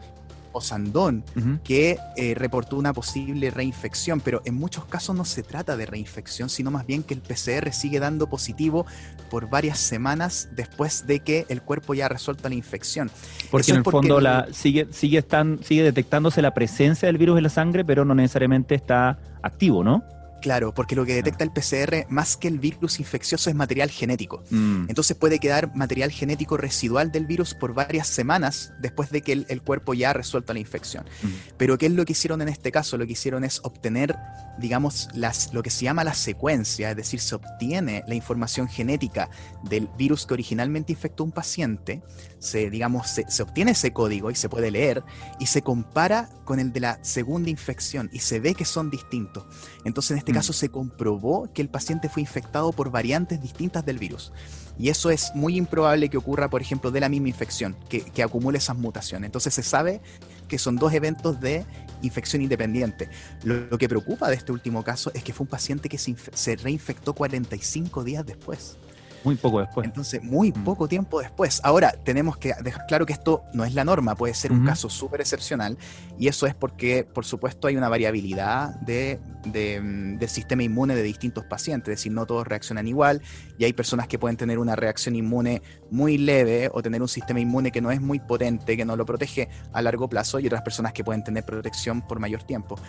Osandón, 0.52 1.24
que 1.64 1.98
eh, 2.16 2.34
reportó 2.36 2.78
una 2.78 2.94
posible 2.94 3.52
reinfección, 3.52 4.22
pero 4.22 4.42
en 4.46 4.56
muchos 4.56 4.86
casos 4.86 5.16
no 5.16 5.26
se 5.26 5.44
trata 5.44 5.78
de 5.78 5.86
reinfección, 5.86 6.50
sino 6.50 6.72
más 6.72 6.86
bien 6.86 7.04
que 7.04 7.14
el 7.14 7.22
PCR 7.22 7.72
sigue 7.72 8.00
dando 8.00 8.28
positivo 8.28 8.86
por 9.30 9.50
varias 9.50 9.80
semanas 9.80 10.50
después 10.56 11.06
de 11.08 11.20
que 11.20 11.46
el 11.50 11.62
cuerpo 11.62 11.94
ya 11.94 12.06
ha 12.06 12.10
resuelto 12.10 12.50
la 12.50 12.56
infección. 12.56 13.12
Porque 13.52 13.72
en 13.72 13.78
el 13.78 13.84
fondo 13.84 14.20
la, 14.20 14.48
sigue, 14.52 14.88
sigue, 14.92 15.20
están, 15.20 15.60
sigue 15.64 15.84
detectándose 15.84 16.42
la 16.42 16.54
presencia 16.54 17.08
del 17.08 17.18
virus 17.18 17.38
en 17.38 17.44
la 17.44 17.50
sangre, 17.50 17.86
pero 17.86 18.06
no 18.06 18.16
necesariamente 18.16 18.76
está 18.76 19.20
activo, 19.42 19.84
¿no? 19.84 20.04
Claro, 20.42 20.74
porque 20.74 20.96
lo 20.96 21.06
que 21.06 21.16
detecta 21.16 21.44
el 21.44 21.52
PCR, 21.52 22.06
más 22.10 22.38
que 22.38 22.48
el 22.48 22.60
virus 22.60 23.00
infeccioso, 23.00 23.50
es 23.50 23.56
material 23.56 23.90
genético. 23.90 24.44
Mm. 24.50 24.86
Entonces 24.88 25.18
puede 25.18 25.40
quedar 25.40 25.76
material 25.76 26.12
genético 26.12 26.58
residual 26.58 27.12
del 27.12 27.26
virus 27.26 27.54
por 27.54 27.74
varias 27.74 28.08
semanas 28.08 28.74
después 28.80 29.10
de 29.10 29.22
que 29.22 29.46
el, 29.48 29.62
cuerpo 29.62 29.94
ya 29.94 30.12
ha 30.12 30.14
resuelto 30.14 30.54
la 30.54 30.60
infección. 30.60 31.06
Mm. 31.24 31.28
Pero 31.58 31.78
¿qué 31.78 31.88
es 31.88 31.92
lo 31.92 32.06
que 32.06 32.14
hicieron 32.14 32.42
en 32.42 32.50
este 32.50 32.72
caso? 32.72 32.98
Lo 32.98 33.06
que 33.06 33.14
hicieron 33.14 33.44
es 33.44 33.60
obtener, 33.64 34.16
digamos, 34.60 35.10
las, 35.14 35.54
lo 35.54 35.64
que 35.64 35.72
se 35.72 35.86
llama 35.86 36.04
la 36.04 36.14
secuencia, 36.14 36.92
es 36.92 36.98
decir, 36.98 37.20
se 37.20 37.36
obtiene 37.36 38.04
la 38.08 38.16
información 38.16 38.68
genética 38.68 39.30
del 39.64 39.90
virus 39.98 40.26
que 40.26 40.36
originalmente 40.36 40.94
infectó 40.94 41.24
un 41.24 41.32
paciente, 41.32 42.04
se, 42.40 42.70
digamos, 42.70 43.10
se, 43.10 43.30
se 43.30 43.42
obtiene 43.42 43.72
ese 43.72 43.92
código 43.92 44.30
y 44.30 44.36
se 44.36 44.50
puede 44.50 44.70
leer 44.70 45.04
y 45.40 45.48
se 45.48 45.64
compara 45.64 46.30
con 46.46 46.60
el 46.60 46.72
de 46.72 46.80
la 46.80 47.00
segunda 47.04 47.50
infección 47.50 48.10
y 48.14 48.20
se 48.20 48.40
ve 48.40 48.54
que 48.54 48.66
son 48.66 48.90
distintos. 48.90 49.46
Entonces, 49.84 50.12
en 50.12 50.18
este 50.20 50.34
caso 50.38 50.54
se 50.54 50.70
comprobó 50.70 51.52
que 51.54 51.62
el 51.62 51.70
paciente 51.70 52.10
fue 52.10 52.22
infectado 52.22 52.72
por 52.72 52.92
variantes 52.92 53.42
distintas 53.42 53.86
del 53.86 53.98
virus. 53.98 54.32
Y 54.80 54.90
eso 54.90 55.10
es 55.10 55.32
muy 55.34 55.58
improbable 55.58 56.10
que 56.10 56.18
ocurra, 56.18 56.50
por 56.50 56.62
ejemplo, 56.62 56.92
de 56.92 57.00
la 57.00 57.10
misma 57.10 57.30
infección, 57.30 57.76
que, 57.90 58.24
acumule 58.24 58.60
esas 58.60 58.78
mutaciones. 58.78 59.28
Entonces 59.28 59.54
se 59.54 59.64
sabe 59.64 60.02
que 60.48 60.60
son 60.60 60.76
dos 60.76 60.94
eventos 60.94 61.40
de 61.40 61.66
infección 62.04 62.42
independiente. 62.42 63.10
Lo, 63.44 63.78
que 63.78 63.90
preocupa 63.90 64.30
de 64.30 64.36
este 64.36 64.52
último 64.52 64.84
caso 64.84 65.12
es 65.14 65.24
que 65.24 65.34
fue 65.34 65.46
un 65.46 65.50
paciente 65.50 65.90
que 65.90 65.98
se, 65.98 66.16
se 66.34 66.56
reinfectó 66.56 67.14
45 67.14 68.04
días 68.04 68.26
después. 68.26 68.78
Muy 69.24 69.36
poco 69.36 69.60
después. 69.60 69.86
Entonces, 69.86 70.24
muy 70.24 70.52
mm. 70.52 70.64
poco 70.64 70.88
tiempo 70.88 71.20
después. 71.20 71.60
Ahora, 71.64 71.92
tenemos 71.92 72.38
que 72.38 72.54
dejar 72.64 72.86
claro 72.88 73.06
que 73.06 73.14
esto 73.14 73.44
no 73.54 73.66
es 73.66 73.74
la 73.74 73.84
norma, 73.84 74.16
puede 74.16 74.34
ser 74.34 74.52
un 74.52 74.66
caso 74.66 74.90
súper 74.90 75.22
excepcional, 75.22 75.78
y 76.18 76.28
eso 76.28 76.46
es 76.46 76.56
porque, 76.56 77.04
por 77.04 77.26
supuesto, 77.26 77.68
hay 77.68 77.76
una 77.76 77.90
variabilidad 77.90 78.76
de, 78.82 79.20
mm, 79.48 80.18
del 80.18 80.30
sistema 80.30 80.64
inmune 80.64 80.96
de 80.96 81.04
distintos 81.04 81.46
pacientes, 81.46 81.94
es 81.94 82.00
decir, 82.00 82.12
no 82.12 82.26
todos 82.26 82.48
reaccionan 82.48 82.88
igual, 82.88 83.22
y 83.58 83.66
hay 83.66 83.74
personas 83.74 84.08
que 84.08 84.20
pueden 84.20 84.38
tener 84.38 84.60
una 84.60 84.76
reacción 84.76 85.16
inmune 85.16 85.62
muy 85.90 86.18
leve 86.18 86.70
o 86.74 86.82
tener 86.82 87.02
un 87.02 87.08
sistema 87.08 87.40
inmune 87.40 87.72
que 87.72 87.82
no 87.82 87.92
es 87.92 88.02
muy 88.02 88.20
potente, 88.20 88.78
que 88.78 88.86
no 88.86 88.96
lo 88.96 89.06
protege 89.06 89.50
a 89.74 89.82
largo 89.82 90.08
plazo, 90.10 90.40
y 90.40 90.48
otras 90.48 90.62
personas 90.62 90.94
que 90.94 91.04
pueden 91.04 91.24
tener 91.24 91.46
protección 91.46 92.02
por 92.08 92.20
mayor 92.20 92.44
tiempo. 92.44 92.80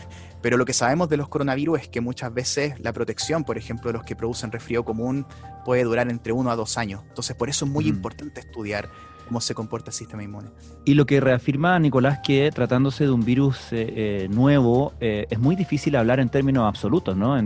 Pero 0.42 0.56
lo 0.56 0.64
que 0.64 0.72
sabemos 0.72 1.08
de 1.08 1.16
los 1.16 1.28
coronavirus 1.28 1.80
es 1.80 1.88
que 1.88 2.00
muchas 2.00 2.32
veces 2.32 2.78
la 2.80 2.92
protección, 2.92 3.44
por 3.44 3.58
ejemplo, 3.58 3.88
de 3.88 3.98
los 3.98 4.04
que 4.04 4.16
producen 4.16 4.52
resfrío 4.52 4.84
común, 4.84 5.26
puede 5.64 5.84
durar 5.84 6.10
entre 6.10 6.32
uno 6.32 6.50
a 6.50 6.56
dos 6.56 6.78
años. 6.78 7.02
Entonces, 7.08 7.36
por 7.36 7.48
eso 7.48 7.64
es 7.64 7.70
muy 7.70 7.84
mm. 7.84 7.88
importante 7.88 8.40
estudiar 8.40 8.90
cómo 9.28 9.40
se 9.40 9.54
comporta 9.54 9.90
el 9.90 9.94
sistema 9.94 10.22
inmune. 10.22 10.48
Y 10.84 10.94
lo 10.94 11.06
que 11.06 11.20
reafirma 11.20 11.78
Nicolás 11.78 12.20
que 12.24 12.50
tratándose 12.52 13.04
de 13.04 13.10
un 13.10 13.24
virus 13.24 13.72
eh, 13.72 13.92
eh, 13.94 14.28
nuevo 14.30 14.94
eh, 15.00 15.26
es 15.30 15.38
muy 15.38 15.54
difícil 15.54 15.94
hablar 15.96 16.18
en 16.18 16.28
términos 16.28 16.66
absolutos, 16.66 17.16
¿no? 17.16 17.36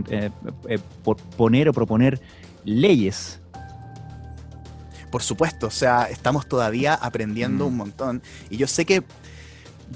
por 1.03 1.17
poner 1.17 1.69
o 1.69 1.73
proponer 1.73 2.19
leyes 2.65 3.39
por 5.13 5.21
supuesto, 5.21 5.67
o 5.67 5.69
sea, 5.69 6.05
estamos 6.05 6.47
todavía 6.47 6.95
aprendiendo 6.95 7.65
Mm. 7.65 7.67
un 7.67 7.77
montón. 7.77 8.23
Y 8.49 8.57
yo 8.57 8.65
sé 8.65 8.83
que 8.83 9.03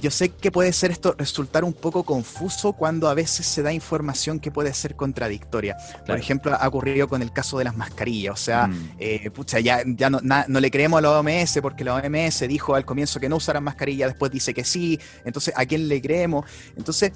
yo 0.01 0.11
sé 0.11 0.29
que 0.29 0.51
puede 0.51 0.71
ser 0.73 0.91
esto 0.91 1.15
resultar 1.17 1.63
un 1.63 1.73
poco 1.73 2.03
confuso 2.03 2.73
cuando 2.73 3.09
a 3.09 3.13
veces 3.13 3.45
se 3.45 3.61
da 3.63 3.73
información 3.73 4.39
que 4.39 4.51
puede 4.51 4.73
ser 4.73 4.95
contradictoria. 4.95 5.75
Por 6.05 6.17
ejemplo, 6.17 6.55
ha 6.59 6.67
ocurrido 6.67 7.07
con 7.07 7.21
el 7.21 7.31
caso 7.31 7.57
de 7.57 7.63
las 7.63 7.75
mascarillas. 7.75 8.33
O 8.33 8.37
sea, 8.37 8.67
Mm. 8.67 8.89
eh, 8.99 9.31
pucha, 9.31 9.59
ya, 9.59 9.81
ya 9.85 10.09
no, 10.09 10.19
na- 10.21 10.45
no 10.47 10.59
le 10.59 10.69
creemos 10.71 10.97
a 10.99 11.01
la 11.01 11.11
OMS 11.19 11.61
porque 11.61 11.83
la 11.83 11.95
OMS 11.95 12.47
dijo 12.47 12.75
al 12.75 12.85
comienzo 12.85 13.19
que 13.19 13.29
no 13.29 13.37
usaran 13.37 13.63
mascarilla, 13.63 14.07
después 14.07 14.31
dice 14.31 14.53
que 14.53 14.63
sí. 14.63 14.99
Entonces, 15.25 15.53
¿a 15.57 15.65
quién 15.65 15.87
le 15.87 16.01
creemos? 16.01 16.45
Entonces, 16.75 17.11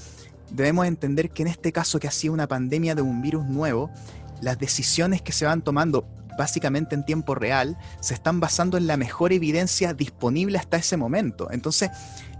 debemos 0.49 0.85
entender 0.87 1.29
que 1.29 1.43
en 1.43 1.47
este 1.49 1.71
caso 1.71 1.99
que 1.99 2.07
ha 2.07 2.11
sido 2.11 2.33
una 2.33 2.47
pandemia 2.47 2.95
de 2.95 3.01
un 3.01 3.21
virus 3.21 3.45
nuevo, 3.45 3.89
las 4.41 4.57
decisiones 4.59 5.21
que 5.21 5.31
se 5.31 5.45
van 5.45 5.61
tomando 5.61 6.07
básicamente 6.37 6.95
en 6.95 7.05
tiempo 7.05 7.35
real 7.35 7.77
se 7.99 8.13
están 8.13 8.39
basando 8.39 8.77
en 8.77 8.87
la 8.87 8.97
mejor 8.97 9.31
evidencia 9.33 9.93
disponible 9.93 10.57
hasta 10.57 10.77
ese 10.77 10.97
momento. 10.97 11.49
Entonces, 11.51 11.91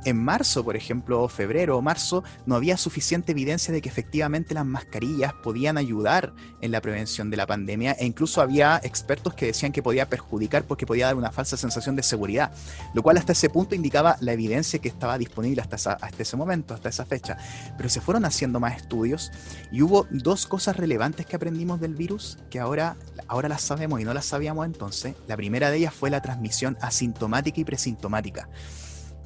en 0.05 0.17
marzo, 0.23 0.63
por 0.63 0.75
ejemplo, 0.75 1.27
febrero 1.27 1.77
o 1.77 1.81
marzo, 1.81 2.23
no 2.45 2.55
había 2.55 2.77
suficiente 2.77 3.31
evidencia 3.31 3.73
de 3.73 3.81
que 3.81 3.89
efectivamente 3.89 4.53
las 4.53 4.65
mascarillas 4.65 5.33
podían 5.43 5.77
ayudar 5.77 6.33
en 6.61 6.71
la 6.71 6.81
prevención 6.81 7.29
de 7.29 7.37
la 7.37 7.45
pandemia 7.47 7.93
e 7.93 8.05
incluso 8.05 8.41
había 8.41 8.79
expertos 8.83 9.33
que 9.33 9.47
decían 9.47 9.71
que 9.71 9.83
podía 9.83 10.09
perjudicar 10.09 10.63
porque 10.63 10.85
podía 10.85 11.05
dar 11.07 11.15
una 11.15 11.31
falsa 11.31 11.57
sensación 11.57 11.95
de 11.95 12.03
seguridad, 12.03 12.51
lo 12.93 13.03
cual 13.03 13.17
hasta 13.17 13.33
ese 13.33 13.49
punto 13.49 13.75
indicaba 13.75 14.17
la 14.21 14.33
evidencia 14.33 14.79
que 14.79 14.87
estaba 14.89 15.17
disponible 15.17 15.61
hasta, 15.61 15.75
esa- 15.75 15.93
hasta 16.01 16.23
ese 16.23 16.37
momento, 16.37 16.73
hasta 16.73 16.89
esa 16.89 17.05
fecha. 17.05 17.37
Pero 17.77 17.89
se 17.89 18.01
fueron 18.01 18.25
haciendo 18.25 18.59
más 18.59 18.77
estudios 18.77 19.31
y 19.71 19.81
hubo 19.81 20.07
dos 20.09 20.47
cosas 20.47 20.75
relevantes 20.77 21.25
que 21.25 21.35
aprendimos 21.35 21.79
del 21.79 21.95
virus 21.95 22.37
que 22.49 22.59
ahora, 22.59 22.95
ahora 23.27 23.49
las 23.49 23.61
sabemos 23.61 24.01
y 24.01 24.03
no 24.03 24.13
las 24.13 24.25
sabíamos 24.25 24.65
entonces. 24.65 25.15
La 25.27 25.37
primera 25.37 25.69
de 25.71 25.77
ellas 25.77 25.93
fue 25.93 26.09
la 26.09 26.21
transmisión 26.21 26.77
asintomática 26.81 27.59
y 27.61 27.63
presintomática. 27.65 28.49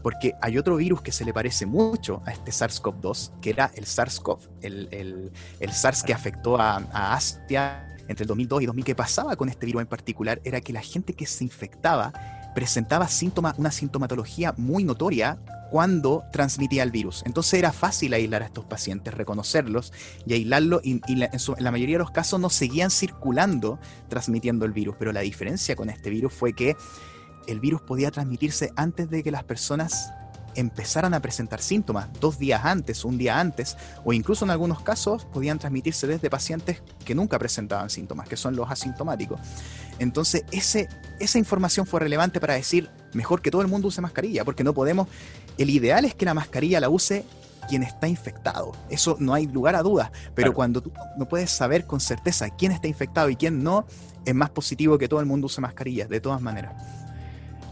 Porque 0.05 0.35
hay 0.39 0.59
otro 0.59 0.75
virus 0.75 1.01
que 1.01 1.11
se 1.11 1.25
le 1.25 1.33
parece 1.33 1.65
mucho 1.65 2.21
a 2.27 2.31
este 2.31 2.51
SARS-CoV-2, 2.51 3.39
que 3.41 3.49
era 3.49 3.71
el 3.73 3.85
SARS-CoV, 3.85 4.37
el, 4.61 4.87
el- 5.59 5.73
SARS 5.73 6.03
que 6.03 6.13
afectó 6.13 6.61
a, 6.61 6.75
a 6.93 7.15
Asia 7.15 7.97
entre 8.07 8.25
el 8.25 8.27
2002 8.27 8.61
y 8.61 8.65
2000. 8.67 8.85
¿Qué 8.85 8.93
pasaba 8.93 9.35
con 9.35 9.49
este 9.49 9.65
virus 9.65 9.81
en 9.81 9.87
particular? 9.87 10.39
Era 10.43 10.61
que 10.61 10.73
la 10.73 10.81
gente 10.81 11.15
que 11.15 11.25
se 11.25 11.43
infectaba 11.43 12.13
presentaba 12.53 13.07
síntomas, 13.07 13.57
una 13.57 13.71
sintomatología 13.71 14.53
muy 14.57 14.83
notoria 14.83 15.39
cuando 15.71 16.23
transmitía 16.31 16.83
el 16.83 16.91
virus. 16.91 17.23
Entonces 17.25 17.55
era 17.55 17.73
fácil 17.73 18.13
aislar 18.13 18.43
a 18.43 18.45
estos 18.45 18.65
pacientes, 18.65 19.11
reconocerlos 19.11 19.91
y 20.27 20.33
aislarlos, 20.33 20.81
y, 20.83 21.01
en 21.07 21.29
la 21.57 21.71
mayoría 21.71 21.95
de 21.95 22.03
los 22.03 22.11
casos 22.11 22.39
no 22.39 22.51
seguían 22.51 22.91
circulando 22.91 23.79
transmitiendo 24.07 24.65
el 24.65 24.71
virus. 24.71 24.97
Pero 24.99 25.11
la 25.11 25.21
diferencia 25.21 25.75
con 25.75 25.89
este 25.89 26.11
virus 26.11 26.31
fue 26.31 26.53
que 26.53 26.75
el 27.47 27.59
virus 27.59 27.81
podía 27.81 28.11
transmitirse 28.11 28.71
antes 28.75 29.09
de 29.09 29.23
que 29.23 29.31
las 29.31 29.43
personas 29.43 30.11
empezaran 30.55 31.13
a 31.13 31.21
presentar 31.21 31.61
síntomas, 31.61 32.07
dos 32.19 32.39
días 32.39 32.63
antes, 32.63 33.03
un 33.03 33.17
día 33.17 33.39
antes, 33.39 33.77
o 34.03 34.13
incluso 34.13 34.45
en 34.45 34.51
algunos 34.51 34.81
casos 34.81 35.25
podían 35.25 35.59
transmitirse 35.59 36.07
desde 36.07 36.29
pacientes 36.29 36.81
que 37.03 37.13
nunca 37.13 37.37
presentaban 37.37 37.89
síntomas, 37.89 38.27
que 38.27 38.37
son 38.37 38.55
los 38.55 38.71
asintomáticos. 38.71 39.39
Entonces, 39.99 40.43
ese, 40.51 40.87
esa 41.19 41.37
información 41.39 41.85
fue 41.85 41.99
relevante 41.99 42.39
para 42.39 42.53
decir, 42.53 42.89
mejor 43.13 43.41
que 43.41 43.51
todo 43.51 43.61
el 43.61 43.67
mundo 43.67 43.89
use 43.89 44.01
mascarilla, 44.01 44.43
porque 44.45 44.63
no 44.63 44.73
podemos, 44.73 45.07
el 45.57 45.69
ideal 45.69 46.05
es 46.05 46.15
que 46.15 46.25
la 46.25 46.33
mascarilla 46.33 46.79
la 46.79 46.89
use 46.89 47.25
quien 47.67 47.81
está 47.83 48.07
infectado, 48.07 48.73
eso 48.89 49.17
no 49.19 49.33
hay 49.33 49.47
lugar 49.47 49.75
a 49.75 49.81
dudas, 49.81 50.11
pero 50.35 50.47
Claro. 50.47 50.53
cuando 50.53 50.81
tú 50.81 50.91
no 51.17 51.27
puedes 51.27 51.49
saber 51.49 51.85
con 51.85 51.99
certeza 51.99 52.49
quién 52.49 52.71
está 52.71 52.87
infectado 52.87 53.29
y 53.29 53.35
quién 53.35 53.63
no, 53.63 53.87
es 54.23 54.35
más 54.35 54.51
positivo 54.51 54.97
que 54.97 55.07
todo 55.07 55.19
el 55.19 55.25
mundo 55.25 55.47
use 55.47 55.61
mascarillas, 55.61 56.07
de 56.07 56.19
todas 56.21 56.41
maneras. 56.41 56.73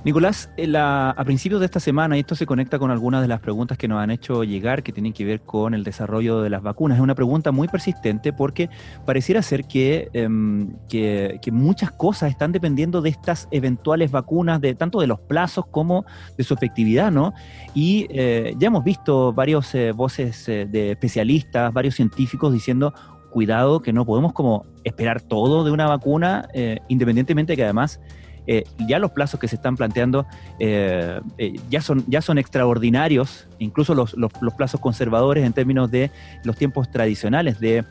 Nicolás, 0.04 0.50
eh, 0.58 0.72
a 0.76 1.24
principios 1.26 1.62
de 1.62 1.66
esta 1.66 1.80
semana, 1.80 2.18
y 2.18 2.22
esto 2.22 2.36
se 2.36 2.46
conecta 2.46 2.78
con 2.78 2.92
algunas 2.92 3.22
de 3.22 3.28
las 3.28 3.40
preguntas 3.40 3.78
que 3.78 3.88
nos 3.88 4.02
han 4.02 4.12
hecho 4.12 4.44
llegar 4.44 4.84
que 4.84 4.92
tienen 4.92 5.14
que 5.14 5.24
ver 5.24 5.42
con 5.42 5.74
el 5.74 5.84
desarrollo 5.84 6.42
de 6.42 6.50
las 6.50 6.62
vacunas. 6.62 6.98
Es 6.98 7.04
una 7.04 7.16
pregunta 7.16 7.52
muy 7.52 7.68
persistente 7.68 8.34
porque 8.34 8.70
pareciera 9.06 9.42
ser 9.42 9.66
que, 9.66 10.10
em, 10.14 10.74
que, 10.90 11.40
muchas 11.52 11.92
cosas 11.92 12.32
están 12.32 12.52
dependiendo 12.52 13.02
de 13.02 13.10
estas 13.10 13.48
eventuales 13.52 14.12
vacunas, 14.12 14.60
de 14.60 14.74
tanto 14.76 15.00
de 15.00 15.08
los 15.08 15.20
plazos 15.20 15.66
como 15.68 16.04
de 16.38 16.44
su 16.44 16.54
efectividad, 16.54 17.12
¿no? 17.12 17.34
Y 17.76 18.08
eh, 18.10 18.56
ya 18.58 18.68
hemos 18.68 18.84
visto 18.84 19.34
varias 19.34 19.76
voces 19.96 20.50
eh, 20.50 20.66
de 20.70 20.92
especialistas, 20.92 21.72
varios 21.72 21.96
científicos 21.96 22.52
diciendo 22.52 22.94
cuidado 23.34 23.82
que 23.82 23.92
no 23.92 24.06
podemos 24.06 24.32
como 24.32 24.66
esperar 24.84 25.20
todo 25.20 25.64
de 25.64 25.72
una 25.72 25.88
vacuna, 25.88 26.48
eh, 26.54 26.80
independientemente 26.88 27.54
de 27.54 27.58
que 27.58 27.64
además 27.64 28.00
eh, 28.48 28.64
ya 28.88 29.00
los 29.00 29.12
plazos 29.12 29.40
que 29.40 29.48
se 29.48 29.56
están 29.56 29.76
planteando 29.78 30.26
eh, 30.60 31.20
eh, 31.38 31.54
ya, 31.70 31.82
son, 31.82 32.04
ya 32.08 32.22
son 32.22 32.38
extraordinarios, 32.38 33.48
incluso 33.60 33.94
los, 33.96 34.14
los- 34.18 34.32
plazos 34.58 34.80
conservadores 34.82 35.46
en 35.46 35.54
términos 35.54 35.90
de 35.92 36.12
los 36.44 36.56
tiempos 36.58 36.92
tradicionales 36.92 37.60
de, 37.60 37.84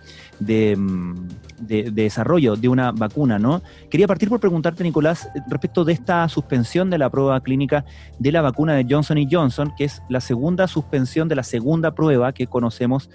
mm, 0.77 1.15
de- 1.61 1.83
de 1.85 2.03
desarrollo 2.03 2.57
de 2.57 2.69
una 2.69 2.93
vacuna, 2.93 3.39
¿no? 3.39 3.63
Quería 3.91 4.07
partir 4.07 4.29
por 4.29 4.41
preguntarte, 4.41 4.83
Nicolás, 4.85 5.29
respecto 5.49 5.85
de 5.85 5.93
esta 5.95 6.29
suspensión 6.29 6.91
de 6.91 6.99
la 6.99 7.09
prueba 7.11 7.41
clínica 7.41 7.85
de 8.19 8.33
la 8.33 8.43
vacuna 8.43 8.75
de 8.75 8.87
Johnson 8.89 9.19
Johnson, 9.31 9.73
que 9.77 9.85
es 9.85 10.03
la 10.09 10.21
segunda 10.21 10.69
suspensión 10.69 11.29
de 11.29 11.37
la 11.37 11.43
segunda 11.43 11.95
prueba 11.95 12.33
que 12.33 12.47
conocemos 12.47 13.09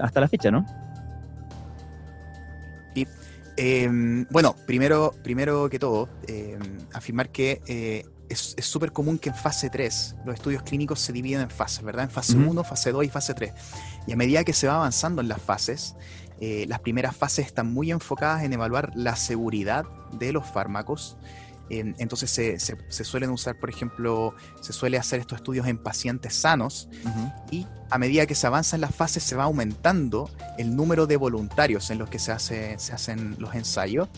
hasta 0.00 0.20
la 0.20 0.28
fecha, 0.28 0.50
¿no? 0.52 0.64
Eh, 3.56 3.88
bueno, 4.30 4.56
primero, 4.66 5.14
primero 5.22 5.68
que 5.68 5.78
todo, 5.78 6.08
eh, 6.26 6.58
afirmar 6.92 7.30
que 7.30 7.60
eh, 7.66 8.04
es 8.32 8.56
súper 8.60 8.92
común 8.92 9.18
que 9.18 9.28
en 9.28 9.34
fase 9.34 9.68
3 9.68 10.16
los 10.24 10.34
estudios 10.34 10.62
clínicos 10.62 11.00
se 11.00 11.12
dividen 11.12 11.42
en 11.42 11.50
fases, 11.50 11.84
¿verdad? 11.84 12.04
En 12.04 12.10
fase 12.10 12.36
Ujú. 12.36 12.50
1, 12.50 12.64
fase 12.64 12.92
2 12.92 13.04
y 13.04 13.08
fase 13.08 13.34
3. 13.34 13.52
Y 14.06 14.12
a 14.12 14.16
medida 14.16 14.42
que 14.44 14.52
se 14.52 14.66
va 14.66 14.76
avanzando 14.76 15.20
en 15.20 15.28
las 15.28 15.40
fases, 15.40 15.94
eh, 16.40 16.64
las 16.66 16.80
primeras 16.80 17.14
fases 17.14 17.46
están 17.46 17.72
muy 17.72 17.90
enfocadas 17.90 18.42
en 18.42 18.52
evaluar 18.52 18.90
la 18.94 19.16
seguridad 19.16 19.84
de 20.12 20.32
los 20.32 20.46
fármacos. 20.46 21.16
Eh, 21.70 21.94
entonces 21.98 22.30
se, 22.30 22.58
se- 22.58 22.76
se 22.88 23.04
suelen 23.04 23.30
usar, 23.30 23.58
por 23.58 23.70
ejemplo, 23.70 24.34
se 24.60 24.72
suele 24.72 24.98
hacer 24.98 25.20
estos 25.20 25.36
estudios 25.36 25.66
en 25.66 25.78
pacientes 25.78 26.34
sanos 26.34 26.88
y 27.50 27.66
a 27.90 27.98
medida 27.98 28.26
que 28.26 28.34
se 28.34 28.46
avanza 28.46 28.76
en 28.76 28.80
las 28.82 28.94
fases 28.94 29.22
se 29.22 29.36
va 29.36 29.44
aumentando 29.44 30.30
el 30.58 30.74
número 30.76 31.06
de 31.06 31.16
voluntarios 31.16 31.90
en 31.90 31.98
los 31.98 32.08
que 32.10 32.18
se, 32.18 32.32
hace, 32.32 32.78
se 32.78 32.92
hacen 32.92 33.36
los 33.38 33.54
ensayos 33.54 34.08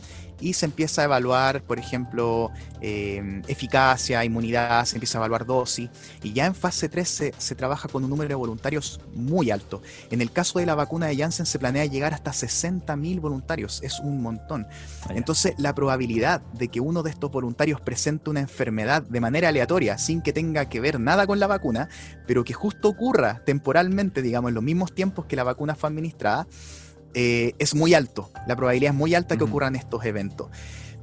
y 0.40 0.54
se 0.54 0.66
empieza 0.66 1.02
a 1.02 1.04
evaluar, 1.04 1.62
por 1.62 1.78
ejemplo, 1.78 2.50
eh, 2.80 3.42
eficacia, 3.48 4.24
inmunidad, 4.24 4.84
se 4.84 4.96
empieza 4.96 5.18
a 5.18 5.20
evaluar 5.20 5.46
dosis 5.46 5.90
y 6.22 6.32
ya 6.32 6.46
en 6.46 6.54
fase 6.54 6.88
3 6.88 7.08
se, 7.08 7.34
se 7.38 7.54
trabaja 7.54 7.88
con 7.88 8.04
un 8.04 8.10
número 8.10 8.28
de 8.28 8.34
voluntarios 8.34 9.00
muy 9.14 9.50
alto. 9.50 9.82
En 10.10 10.20
el 10.20 10.30
caso 10.30 10.58
de 10.58 10.66
la 10.66 10.74
vacuna 10.74 11.06
de 11.06 11.16
Janssen 11.16 11.46
se 11.46 11.58
planea 11.58 11.86
llegar 11.86 12.14
hasta 12.14 12.32
60.000 12.32 13.20
voluntarios, 13.20 13.82
es 13.82 14.00
un 14.00 14.22
montón. 14.22 14.66
Vaya. 15.06 15.18
Entonces, 15.18 15.54
la 15.58 15.74
probabilidad 15.74 16.40
de 16.52 16.68
que 16.68 16.80
uno 16.80 17.02
de 17.02 17.10
estos 17.10 17.30
voluntarios 17.30 17.80
presente 17.80 18.30
una 18.30 18.40
enfermedad 18.40 19.02
de 19.02 19.20
manera 19.20 19.48
aleatoria, 19.48 19.98
sin 19.98 20.22
que 20.22 20.32
tenga 20.32 20.68
que 20.68 20.80
ver 20.80 21.00
nada 21.00 21.26
con 21.26 21.38
la 21.38 21.46
vacuna, 21.46 21.88
pero 22.26 22.44
que 22.44 22.52
justo 22.52 22.88
ocurra 22.88 23.42
temporalmente, 23.44 24.22
digamos, 24.22 24.50
en 24.50 24.54
los 24.54 24.64
mismos 24.64 24.94
tiempos 24.94 25.26
que 25.26 25.36
la 25.36 25.44
vacuna 25.44 25.74
fue 25.74 25.88
administrada, 25.88 26.46
eh, 27.14 27.54
es 27.58 27.74
muy 27.74 27.94
alto. 27.94 28.30
La 28.46 28.56
probabilidad 28.56 28.92
es 28.92 28.98
muy 28.98 29.14
alta 29.14 29.36
que 29.36 29.44
ocurran 29.44 29.76
estos 29.76 30.04
eventos. 30.04 30.48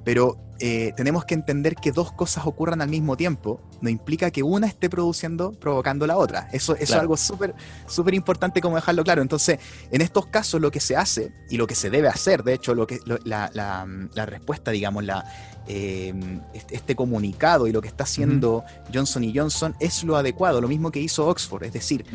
Pero 0.04 0.40
eh, 0.60 0.94
tenemos 0.98 1.26
que 1.26 1.36
entender 1.36 1.76
que 1.76 1.92
dos 1.92 2.12
cosas 2.12 2.48
ocurran 2.48 2.82
al 2.82 2.90
mismo 2.90 3.16
tiempo 3.18 3.62
no 3.82 3.90
implica 3.90 4.32
que 4.32 4.42
una 4.42 4.66
esté 4.66 4.90
produciendo, 4.90 5.52
provocando 5.52 6.08
la 6.08 6.18
otra. 6.18 6.50
Eso, 6.52 6.74
eso 6.74 6.84
es 6.84 6.92
algo 7.02 7.18
súper 7.18 7.54
súper 7.86 8.16
importante 8.16 8.62
como 8.62 8.78
dejarlo 8.78 9.04
claro. 9.04 9.22
Entonces, 9.22 9.60
en 9.92 10.02
estos 10.02 10.26
casos 10.26 10.60
lo 10.60 10.72
que 10.72 10.80
se 10.80 10.96
hace 10.96 11.32
y 11.52 11.58
lo 11.58 11.68
que 11.68 11.76
se 11.76 11.92
debe 11.92 12.08
hacer, 12.08 12.44
de 12.44 12.54
hecho, 12.56 12.74
lo 12.74 12.88
que, 12.88 13.00
lo- 13.06 13.20
la, 13.26 13.52
la- 13.54 13.86
la 14.16 14.26
respuesta, 14.26 14.72
digamos, 14.72 15.04
la, 15.04 15.24
eh, 15.68 16.14
este, 16.56 16.76
este 16.76 16.96
comunicado 16.96 17.68
y 17.68 17.72
lo 17.72 17.82
que 17.82 17.88
está 17.88 18.04
haciendo 18.06 18.64
Johnson 18.92 19.24
y 19.24 19.38
Johnson 19.38 19.76
es 19.80 20.04
lo 20.04 20.16
adecuado, 20.18 20.62
lo 20.62 20.68
mismo 20.68 20.90
que 20.90 21.00
hizo 21.00 21.28
Oxford. 21.28 21.64
Es 21.64 21.74
decir, 21.74 22.06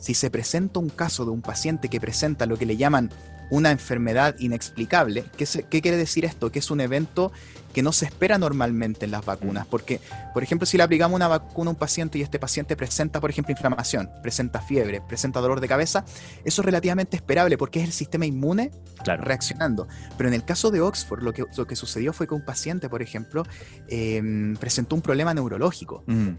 si 0.00 0.14
se 0.14 0.30
presenta 0.32 0.80
un 0.80 0.88
caso 0.88 1.24
de 1.24 1.30
un 1.30 1.42
paciente 1.42 1.88
que 1.88 2.00
presenta 2.00 2.44
lo 2.46 2.56
que 2.58 2.66
le 2.66 2.76
llaman 2.76 3.10
una 3.50 3.70
enfermedad 3.70 4.34
inexplicable, 4.38 5.24
¿qué, 5.36 5.46
se- 5.46 5.62
qué 5.64 5.80
quiere 5.82 5.96
decir 5.96 6.24
esto? 6.24 6.50
Que 6.50 6.58
es 6.58 6.70
un 6.70 6.80
evento 6.80 7.32
que 7.72 7.82
no 7.82 7.92
se 7.92 8.06
espera 8.06 8.38
normalmente 8.38 9.04
en 9.04 9.10
las 9.10 9.22
vacunas, 9.26 9.66
porque, 9.66 10.00
por 10.32 10.42
ejemplo, 10.42 10.64
si 10.64 10.78
le 10.78 10.82
aplicamos 10.82 11.14
una 11.14 11.28
vacuna 11.28 11.68
a 11.68 11.72
un 11.74 11.78
paciente 11.78 12.16
y 12.18 12.22
este 12.22 12.38
paciente 12.38 12.74
presenta, 12.74 13.20
por 13.20 13.28
ejemplo, 13.28 13.52
inflamación, 13.52 14.08
presenta 14.22 14.62
fiebre, 14.62 15.02
presenta 15.06 15.40
dolor 15.42 15.60
de 15.60 15.68
cabeza, 15.68 16.02
eso 16.46 16.62
es 16.62 16.64
relativamente 16.64 17.16
esperable 17.16 17.58
porque 17.58 17.80
es 17.80 17.84
el 17.84 17.92
sistema 17.92 18.24
inmune 18.24 18.70
Claro. 19.04 19.22
reaccionando. 19.24 19.88
Pero 20.16 20.28
en 20.28 20.34
el 20.34 20.42
caso 20.44 20.70
de 20.70 20.80
Oxford, 20.80 21.22
lo 21.22 21.34
que, 21.34 21.44
lo 21.54 21.66
que 21.66 21.76
sucedió 21.76 22.14
fue 22.14 22.26
que 22.26 22.32
un 22.32 22.44
paciente, 22.46 22.88
por 22.88 23.02
ejemplo, 23.02 23.42
eh, 23.88 24.54
presentó 24.58 24.96
un 24.96 25.02
problema 25.02 25.34
neurológico. 25.34 26.02
Mm, 26.06 26.30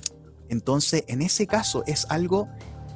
Entonces, 0.50 1.04
en 1.08 1.22
ese 1.22 1.46
caso 1.46 1.84
es 1.86 2.08
algo 2.10 2.48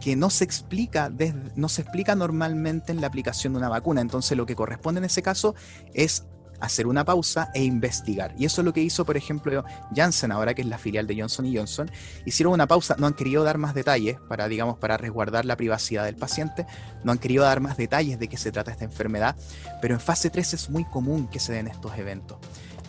que 0.02 0.16
no 0.18 0.30
se 0.30 0.44
explica 0.44 1.10
desde- 1.10 1.52
no 1.56 1.70
se 1.70 1.84
explica 1.84 2.16
normalmente 2.16 2.92
en 2.92 3.00
la 3.00 3.08
aplicación 3.08 3.54
de 3.54 3.60
una 3.60 3.70
vacuna. 3.70 4.02
Entonces, 4.02 4.38
lo 4.38 4.46
que 4.46 4.56
corresponde 4.56 5.00
en 5.00 5.06
ese 5.06 5.22
caso 5.22 5.56
es 5.94 6.26
hacer 6.60 6.88
una 6.88 7.04
pausa 7.04 7.50
e 7.54 7.64
investigar. 7.64 8.34
Y 8.38 8.46
eso 8.46 8.62
es 8.62 8.66
lo 8.66 8.72
que 8.74 8.82
hizo, 8.82 9.04
por 9.04 9.18
ejemplo, 9.18 9.64
Janssen 9.96 10.32
ahora, 10.32 10.54
que 10.54 10.62
es 10.62 10.68
la 10.68 10.78
filial 10.78 11.08
de 11.08 11.20
Johnson 11.20 11.52
Johnson. 11.54 11.90
Hicieron 12.26 12.54
una 12.54 12.68
pausa, 12.68 12.96
no 13.00 13.08
han 13.08 13.14
querido 13.14 13.44
dar 13.44 13.58
más 13.58 13.74
detalles 13.74 14.20
para, 14.30 14.48
digamos, 14.48 14.78
para 14.78 14.96
resguardar 14.98 15.46
la 15.46 15.56
privacidad 15.56 16.06
del 16.06 16.16
paciente, 16.16 16.68
no 17.04 17.12
han 17.12 17.18
querido 17.18 17.44
dar 17.44 17.62
más 17.62 17.78
detalles 17.78 18.20
de 18.20 18.28
qué 18.28 18.38
se 18.38 18.52
trata 18.52 18.72
esta 18.72 18.86
enfermedad, 18.86 19.36
pero 19.82 19.96
en 19.96 20.00
fase 20.00 20.30
3 20.30 20.54
es 20.54 20.70
muy 20.70 20.86
común 20.86 21.28
que 21.28 21.40
se 21.40 21.54
den 21.54 21.68
estos 21.68 21.98
eventos. 21.98 22.38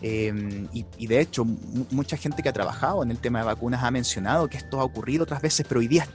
Em, 0.03 0.69
y, 0.73 1.07
de 1.07 1.21
hecho, 1.21 1.45
mucha 1.45 2.17
gente 2.17 2.43
que 2.43 2.49
ha 2.49 2.53
trabajado 2.53 3.03
en 3.03 3.11
el 3.11 3.19
tema 3.19 3.39
de 3.39 3.45
vacunas 3.47 3.85
ha 3.85 3.91
mencionado 3.91 4.49
que 4.49 4.57
esto 4.59 4.81
ha 4.81 4.85
ocurrido 4.85 5.23
otras 5.23 5.41
veces, 5.41 5.65
pero 5.67 5.81
hoy 5.81 5.89
día 5.89 6.07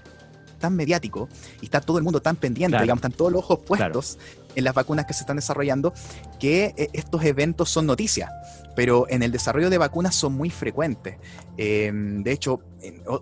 tan 0.58 0.76
mediático 0.76 1.30
y 1.62 1.66
está 1.66 1.82
todo 1.82 1.98
el 1.98 2.04
mundo 2.04 2.22
tan 2.22 2.36
pendiente, 2.36 2.80
digamos, 2.82 3.00
están 3.00 3.12
todos 3.12 3.32
los 3.32 3.44
ojos 3.44 3.60
puestos 3.60 4.18
en 4.56 4.64
las 4.64 4.74
vacunas 4.74 5.06
que 5.06 5.14
se 5.14 5.22
están 5.22 5.36
desarrollando, 5.36 5.94
que 6.40 6.74
eh, 6.78 6.90
estos 6.94 7.24
eventos 7.24 7.70
son 7.70 7.86
noticias, 7.86 8.32
pero 8.76 9.06
en 9.10 9.22
el 9.24 9.32
desarrollo 9.32 9.70
de 9.70 9.78
vacunas 9.78 10.16
son 10.16 10.34
muy 10.34 10.50
frecuentes. 10.50 11.18
Em, 11.58 12.24
de 12.24 12.32
hecho, 12.32 12.62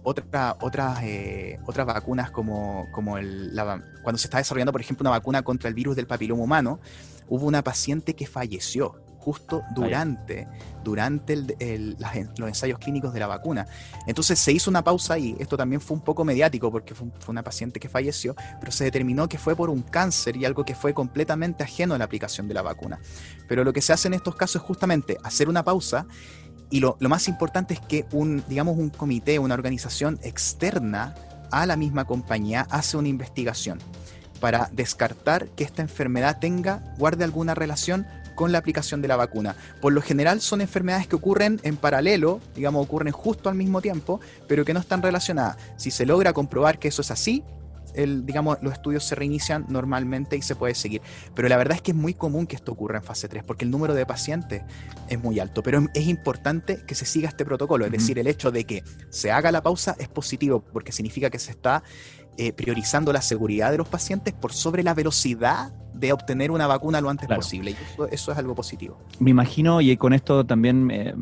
otra, 0.04 0.56
otras, 0.62 1.04
eh, 1.04 1.60
otras 1.66 1.86
vacunas 1.86 2.32
como, 2.32 2.88
como 2.92 3.18
el, 3.18 3.52
cuando 4.04 4.18
se 4.18 4.28
está 4.28 4.38
desarrollando, 4.38 4.72
por 4.72 4.82
ejemplo, 4.82 5.04
una 5.04 5.12
vacuna 5.12 5.42
contra 5.44 5.68
el 5.68 5.74
virus 5.74 5.96
del 5.96 6.08
papiloma 6.08 6.44
humano, 6.44 6.80
hubo 7.28 7.46
una 7.46 7.64
paciente 7.64 8.16
que 8.16 8.28
falleció 8.28 8.96
justo 9.26 9.64
durante, 9.74 10.48
durante 10.84 11.36
los 11.36 12.48
ensayos 12.48 12.78
clínicos 12.78 13.12
de 13.12 13.20
la 13.20 13.26
vacuna. 13.26 13.66
Entonces 14.06 14.38
se 14.38 14.52
hizo 14.52 14.70
una 14.70 14.84
pausa 14.84 15.16
ahí, 15.16 15.36
esto 15.40 15.58
también 15.58 15.82
fue 15.82 15.98
un 15.98 16.04
poco 16.04 16.24
mediático 16.24 16.72
porque 16.72 16.94
fue, 16.94 17.08
una 17.28 17.42
paciente 17.42 17.80
que 17.80 17.90
falleció, 17.90 18.36
pero 18.60 18.72
se 18.72 18.84
determinó 18.84 19.28
que 19.28 19.40
fue 19.40 19.56
por 19.56 19.72
un 19.72 19.82
cáncer 19.82 20.38
y 20.38 20.46
algo 20.46 20.64
que 20.64 20.76
fue 20.76 20.94
completamente 20.94 21.64
ajeno 21.64 21.96
a 21.96 21.98
la 21.98 22.06
aplicación 22.06 22.48
de 22.48 22.54
la 22.54 22.62
vacuna. 22.62 23.00
Pero 23.48 23.64
lo 23.64 23.74
que 23.74 23.82
se 23.82 23.94
hace 23.94 24.10
en 24.10 24.14
estos 24.14 24.36
casos 24.36 24.62
es 24.62 24.68
justamente 24.68 25.18
hacer 25.24 25.50
una 25.50 25.64
pausa 25.64 26.06
y 26.70 26.80
lo, 26.82 26.98
lo 27.00 27.10
más 27.10 27.28
importante 27.28 27.74
es 27.74 27.80
que 27.80 28.06
un, 28.12 28.44
digamos, 28.48 28.78
un 28.78 28.92
comité, 28.92 29.40
una 29.40 29.56
organización 29.56 30.20
externa 30.22 31.16
a 31.52 31.66
la 31.66 31.78
misma 31.78 32.06
compañía 32.06 32.68
hace 32.70 32.96
una 32.96 33.08
investigación 33.08 33.80
para 34.40 34.70
descartar 34.72 35.48
que 35.50 35.64
esta 35.64 35.82
enfermedad 35.82 36.38
tenga, 36.40 36.94
guarde 37.00 37.24
alguna 37.24 37.56
relación 37.56 38.06
con 38.36 38.52
la 38.52 38.60
aplicación 38.60 39.02
de 39.02 39.08
la 39.08 39.16
vacuna. 39.16 39.56
Por 39.82 39.94
lo 39.94 40.02
general 40.02 40.42
son 40.42 40.62
enfermedades 40.62 41.08
que 41.08 41.16
ocurren 41.16 41.60
en 41.64 41.78
paralelo, 41.78 42.40
digamos, 42.56 42.86
ocurren 42.86 43.14
justo 43.14 43.50
al 43.50 43.56
mismo 43.56 43.82
tiempo, 43.82 44.20
pero 44.48 44.66
que 44.66 44.74
no 44.74 44.80
están 44.80 45.02
relacionadas. 45.02 45.58
Si 45.78 45.92
se 45.92 46.06
logra 46.06 46.34
comprobar 46.34 46.80
que 46.80 46.90
eso 46.90 47.02
es 47.02 47.12
así, 47.12 47.44
el, 47.96 48.26
digamos, 48.26 48.58
los 48.62 48.74
estudios 48.74 49.04
se 49.04 49.16
reinician 49.16 49.66
normalmente 49.70 50.36
y 50.36 50.42
se 50.42 50.56
puede 50.56 50.76
seguir. 50.76 51.02
Pero 51.34 51.48
la 51.48 51.58
verdad 51.58 51.76
es 51.76 51.82
que 51.82 51.92
es 51.92 51.98
muy 51.98 52.14
común 52.14 52.48
que 52.48 52.56
esto 52.56 52.72
ocurra 52.72 52.98
en 52.98 53.04
fase 53.04 53.28
3, 53.28 53.44
porque 53.44 53.66
el 53.66 53.72
número 53.72 53.94
de 53.94 54.06
pacientes 54.06 54.64
es 55.08 55.22
muy 55.22 55.40
alto. 55.40 55.64
Pero 55.64 55.88
es 55.94 56.08
importante 56.08 56.84
que 56.86 56.96
se 56.96 57.06
siga 57.06 57.30
este 57.30 57.46
protocolo, 57.46 57.86
es 57.86 57.92
decir, 57.92 58.20
el 58.20 58.28
hecho 58.28 58.52
de 58.52 58.66
que 58.66 58.84
se 59.10 59.32
haga 59.32 59.52
la 59.52 59.64
pausa 59.64 59.96
es 59.98 60.08
positivo, 60.08 60.62
porque 60.62 60.92
significa 60.92 61.30
que 61.30 61.40
se 61.40 61.52
está 61.52 61.84
eh, 62.38 62.52
priorizando 62.52 63.14
la 63.14 63.22
seguridad 63.22 63.72
de 63.72 63.78
los 63.78 63.88
pacientes 63.88 64.34
por 64.34 64.52
sobre 64.52 64.84
la 64.84 64.94
velocidad 64.94 65.72
de 65.94 66.12
obtener 66.12 66.52
una 66.52 66.68
vacuna 66.68 67.00
lo 67.00 67.10
antes 67.10 67.30
posible. 67.30 67.72
Y 67.72 67.76
eso, 68.14 68.32
es 68.32 68.38
algo 68.38 68.54
positivo. 68.54 69.00
Me 69.20 69.32
imagino, 69.32 69.80
y 69.80 69.96
con 69.96 70.12
esto 70.12 70.46
también 70.46 70.92
eh, 70.92 71.16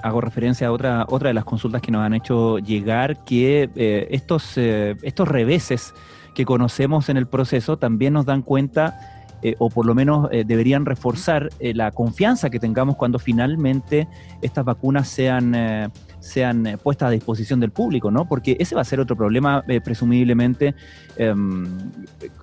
hago 0.00 0.20
referencia 0.20 0.68
a 0.68 0.72
otra, 0.72 1.06
otra 1.08 1.28
de 1.28 1.34
las 1.34 1.44
consultas 1.44 1.82
que 1.82 1.90
nos 1.90 2.02
han 2.02 2.14
hecho 2.14 2.58
llegar, 2.58 3.24
que 3.24 3.68
eh, 3.74 4.06
estos, 4.12 4.56
estos 4.56 5.26
reveses 5.26 5.92
que 6.36 6.44
conocemos 6.44 7.08
en 7.08 7.16
el 7.16 7.26
proceso 7.26 7.76
también 7.76 8.12
nos 8.12 8.24
dan 8.24 8.42
cuenta 8.42 9.16
o 9.58 9.70
por 9.70 9.86
lo 9.86 9.94
menos 9.94 10.28
deberían 10.30 10.84
reforzar 10.84 11.48
la 11.60 11.92
confianza 11.92 12.50
que 12.50 12.60
tengamos 12.60 12.96
cuando 12.96 13.18
finalmente 13.18 14.06
estas 14.42 14.66
vacunas 14.66 15.08
sean 15.08 15.90
sean 16.20 16.66
eh, 16.66 16.78
puestas 16.78 17.08
a 17.08 17.10
disposición 17.10 17.60
del 17.60 17.70
público, 17.70 18.10
¿no? 18.10 18.28
Porque 18.28 18.56
ese 18.60 18.74
va 18.74 18.82
a 18.82 18.84
ser 18.84 19.00
otro 19.00 19.16
problema, 19.16 19.64
eh, 19.68 19.80
presumiblemente, 19.80 20.74
em, 21.16 21.66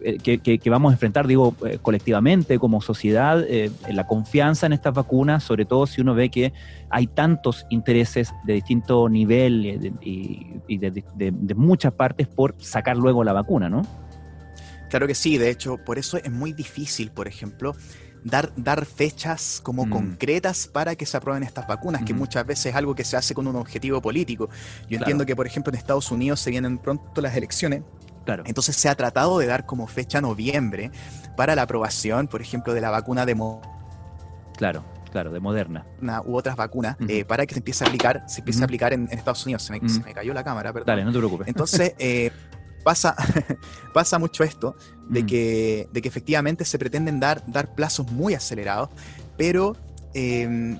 eh, 0.01 0.17
que, 0.17 0.69
vamos 0.69 0.91
a 0.91 0.93
enfrentar, 0.93 1.27
digo, 1.27 1.55
colectivamente, 1.81 2.59
como 2.59 2.81
sociedad, 2.81 3.45
la 3.89 4.05
confianza 4.05 4.65
en 4.65 4.73
estas 4.73 4.93
vacunas, 4.93 5.43
sobre 5.43 5.65
todo 5.65 5.87
si 5.87 6.01
uno 6.01 6.13
ve 6.13 6.29
que 6.29 6.53
hay 6.89 7.07
tantos 7.07 7.65
intereses 7.69 8.33
de 8.45 8.53
distinto 8.53 9.07
nivel 9.07 9.93
y, 10.01 10.77
de, 10.77 11.03
de 11.15 11.55
muchas 11.55 11.93
partes 11.93 12.27
por 12.27 12.55
sacar 12.59 12.97
luego 12.97 13.23
la 13.23 13.33
vacuna, 13.33 13.69
¿no? 13.69 13.83
Claro 14.89 15.07
que 15.07 15.15
sí, 15.15 15.37
de 15.37 15.49
hecho, 15.49 15.77
por 15.77 15.97
eso 15.97 16.17
es 16.17 16.31
muy 16.31 16.53
difícil, 16.53 17.11
por 17.11 17.27
ejemplo, 17.27 17.75
dar, 18.27 18.51
dar 18.55 18.85
fechas 18.85 19.59
como 19.63 19.85
mm. 19.85 19.89
concretas 19.89 20.67
para 20.67 20.95
que 20.95 21.05
se 21.05 21.17
aprueben 21.17 21.43
estas 21.43 21.67
vacunas, 21.67 22.03
que 22.03 22.13
muchas 22.13 22.45
veces 22.45 22.67
es 22.67 22.75
algo 22.75 22.93
que 22.93 23.03
se 23.03 23.17
hace 23.17 23.33
con 23.33 23.47
un 23.47 23.55
objetivo 23.55 24.01
político. 24.01 24.49
Yo 24.89 24.97
entiendo 24.97 25.25
que, 25.25 25.35
por 25.35 25.47
ejemplo, 25.47 25.71
en 25.71 25.77
Estados 25.77 26.11
Unidos 26.11 26.39
se 26.39 26.49
vienen 26.51 26.77
pronto 26.77 27.21
las 27.21 27.35
elecciones. 27.35 27.83
Claro. 28.25 28.43
Entonces 28.45 28.75
se 28.75 28.89
ha 28.89 28.95
tratado 28.95 29.39
de 29.39 29.45
dar 29.45 29.65
como 29.65 29.87
fecha 29.87 30.19
noviembre 30.19 30.91
para 31.37 31.55
la 31.55 31.61
aprobación, 31.61 32.27
por 32.27 32.41
ejemplo, 32.41 32.73
de 32.73 32.81
la 32.81 32.89
vacuna 32.89 33.25
de 33.25 33.37
Claro, 34.57 34.83
claro, 35.11 35.31
de 35.31 35.39
Moderna. 35.39 35.85
u 36.25 36.35
otras 36.35 36.57
vacunas, 36.57 36.97
eh, 37.07 37.23
para 37.23 37.45
que 37.45 37.53
se 37.53 37.59
empiece 37.61 37.85
a 37.85 37.87
aplicar, 37.87 38.23
se 38.27 38.41
empiece 38.41 38.61
a 38.61 38.65
aplicar 38.65 38.91
en, 38.91 39.07
Estados 39.11 39.45
Unidos. 39.45 39.63
Se 39.63 39.71
me, 39.71 39.87
se 39.87 40.01
me, 40.01 40.13
cayó 40.13 40.33
la 40.33 40.43
cámara, 40.43 40.73
perdón. 40.73 40.87
Dale, 40.87 41.05
no 41.05 41.13
te 41.13 41.19
preocupes. 41.19 41.47
Entonces, 41.47 41.95
eh, 41.99 42.31
pasa, 42.87 43.17
pasa 43.93 44.17
mucho 44.17 44.45
esto, 44.45 44.77
de, 45.09 45.23
mm. 45.23 45.25
que, 45.25 45.89
de 45.91 46.01
que 46.01 46.07
efectivamente 46.07 46.63
se 46.63 46.79
pretenden 46.79 47.19
dar, 47.19 47.43
dar 47.45 47.75
plazos 47.75 48.09
muy 48.13 48.33
acelerados, 48.33 48.89
pero 49.35 49.75
em, 50.13 50.79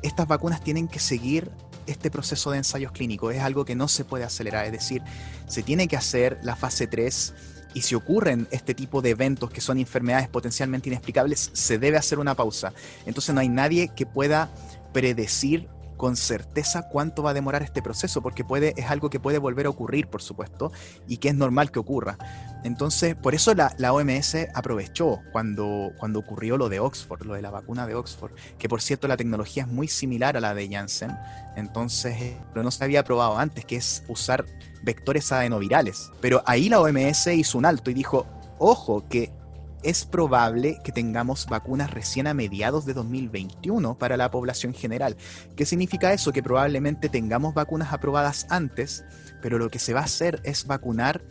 estas 0.00 0.26
vacunas 0.26 0.64
tienen 0.64 0.88
que 0.88 0.98
seguir 0.98 1.50
este 1.86 2.10
proceso 2.10 2.52
de 2.52 2.56
ensayos 2.56 2.90
clínicos. 2.92 3.34
Es 3.34 3.42
algo 3.42 3.66
que 3.66 3.74
no 3.74 3.86
se 3.86 4.02
puede 4.02 4.24
acelerar, 4.24 4.64
es 4.64 4.72
decir, 4.72 5.02
se 5.46 5.62
tiene 5.62 5.88
que 5.88 5.96
hacer 5.98 6.38
la 6.42 6.56
fase 6.56 6.86
3 6.86 7.34
y 7.74 7.82
si 7.82 7.94
ocurren 7.96 8.48
este 8.50 8.72
tipo 8.72 9.02
de 9.02 9.10
eventos 9.10 9.50
que 9.50 9.60
son 9.60 9.76
enfermedades 9.76 10.30
potencialmente 10.30 10.88
inexplicables, 10.88 11.50
se 11.52 11.76
debe 11.76 11.98
hacer 11.98 12.18
una 12.18 12.34
pausa. 12.34 12.72
Entonces 13.04 13.34
no 13.34 13.42
hay 13.42 13.50
nadie 13.50 13.88
que 13.94 14.06
pueda 14.06 14.50
predecir 14.94 15.68
con 15.96 16.16
certeza 16.16 16.88
cuánto 16.88 17.22
va 17.22 17.30
a 17.30 17.34
demorar 17.34 17.62
este 17.62 17.82
proceso, 17.82 18.22
porque 18.22 18.44
puede, 18.44 18.74
es 18.76 18.90
algo 18.90 19.10
que 19.10 19.20
puede 19.20 19.38
volver 19.38 19.66
a 19.66 19.70
ocurrir, 19.70 20.08
por 20.08 20.22
supuesto, 20.22 20.72
y 21.06 21.18
que 21.18 21.28
es 21.28 21.34
normal 21.34 21.70
que 21.70 21.78
ocurra. 21.78 22.18
Entonces, 22.64 23.14
por 23.14 23.34
eso 23.34 23.54
la, 23.54 23.92
OMS 23.92 24.36
aprovechó 24.54 25.20
cuando, 25.32 25.92
cuando 25.98 26.20
ocurrió 26.20 26.56
lo 26.56 26.68
de 26.68 26.80
Oxford, 26.80 27.24
lo 27.24 27.34
de 27.34 27.42
la 27.42 27.50
vacuna 27.50 27.86
de 27.86 27.94
Oxford, 27.94 28.32
que 28.58 28.68
por 28.68 28.80
cierto 28.80 29.08
la 29.08 29.16
tecnología 29.16 29.64
es 29.64 29.68
muy 29.68 29.88
similar 29.88 30.36
a 30.36 30.40
la 30.40 30.54
de 30.54 30.68
Janssen, 30.68 31.16
entonces, 31.56 32.16
eh, 32.20 32.36
pero 32.52 32.62
no 32.62 32.70
se 32.70 32.84
había 32.84 33.04
probado 33.04 33.36
antes, 33.38 33.64
que 33.64 33.76
es 33.76 34.04
usar 34.08 34.44
vectores 34.82 35.30
adenovirales. 35.32 36.10
Pero 36.20 36.42
ahí 36.46 36.68
la 36.68 36.80
OMS 36.80 37.26
hizo 37.28 37.58
un 37.58 37.66
alto 37.66 37.90
y 37.90 37.94
dijo, 37.94 38.26
ojo, 38.58 39.08
que 39.08 39.32
es 39.82 40.04
probable 40.04 40.78
que 40.84 40.92
tengamos 40.92 41.46
vacunas 41.46 41.90
recién 41.90 42.26
a 42.26 42.34
mediados 42.34 42.86
de 42.86 42.94
2021 42.94 43.98
para 43.98 44.16
la 44.16 44.30
población 44.30 44.74
general. 44.74 45.16
¿Qué 45.56 45.66
significa 45.66 46.12
eso? 46.12 46.32
Que 46.32 46.42
probablemente 46.42 47.08
tengamos 47.08 47.54
vacunas 47.54 47.92
aprobadas 47.92 48.46
antes, 48.50 49.04
pero 49.40 49.58
lo 49.58 49.70
que 49.70 49.78
se 49.78 49.94
va 49.94 50.00
a 50.00 50.04
hacer 50.04 50.40
es 50.44 50.66
vacunar 50.66 51.22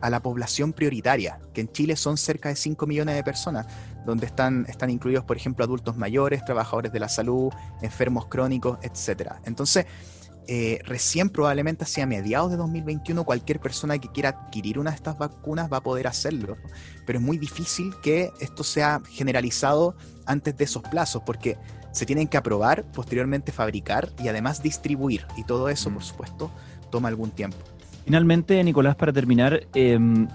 a 0.00 0.10
la 0.10 0.20
población 0.20 0.72
prioritaria, 0.72 1.40
que 1.52 1.60
en 1.60 1.72
Chile 1.72 1.96
son 1.96 2.16
cerca 2.16 2.48
de 2.48 2.56
5 2.56 2.86
millones 2.86 3.16
de 3.16 3.24
personas, 3.24 3.66
donde 4.06 4.26
están, 4.26 4.64
están 4.68 4.90
incluidos, 4.90 5.24
por 5.24 5.36
ejemplo, 5.36 5.64
adultos 5.64 5.96
mayores, 5.96 6.44
trabajadores 6.44 6.92
de 6.92 7.00
la 7.00 7.08
salud, 7.08 7.52
enfermos 7.82 8.26
crónicos, 8.26 8.78
etc. 8.82 9.32
Entonces, 9.44 9.86
eh, 10.50 10.80
recién 10.86 11.28
probablemente 11.28 11.84
hacia 11.84 12.06
mediados 12.06 12.50
de 12.50 12.56
2021 12.56 13.22
cualquier 13.24 13.60
persona 13.60 13.98
que 13.98 14.08
quiera 14.08 14.30
adquirir 14.30 14.78
una 14.78 14.90
de 14.90 14.96
estas 14.96 15.18
vacunas 15.18 15.70
va 15.70 15.76
a 15.76 15.82
poder 15.82 16.06
hacerlo. 16.06 16.56
Pero 17.04 17.18
es 17.18 17.24
muy 17.24 17.36
difícil 17.36 17.92
que 18.02 18.30
esto 18.40 18.64
sea 18.64 19.02
generalizado 19.10 19.94
antes 20.24 20.56
de 20.56 20.64
esos 20.64 20.82
plazos 20.84 21.22
porque 21.26 21.58
se 21.92 22.06
tienen 22.06 22.28
que 22.28 22.38
aprobar, 22.38 22.84
posteriormente 22.92 23.52
fabricar 23.52 24.08
y 24.24 24.28
además 24.28 24.62
distribuir. 24.62 25.26
Y 25.36 25.44
todo 25.44 25.68
eso, 25.68 25.90
por 25.90 26.02
mm. 26.02 26.06
supuesto, 26.06 26.50
toma 26.90 27.08
algún 27.08 27.30
tiempo. 27.30 27.58
Finalmente, 28.06 28.64
Nicolás, 28.64 28.96
para 28.96 29.12
terminar, 29.12 29.66
em, 29.74 30.28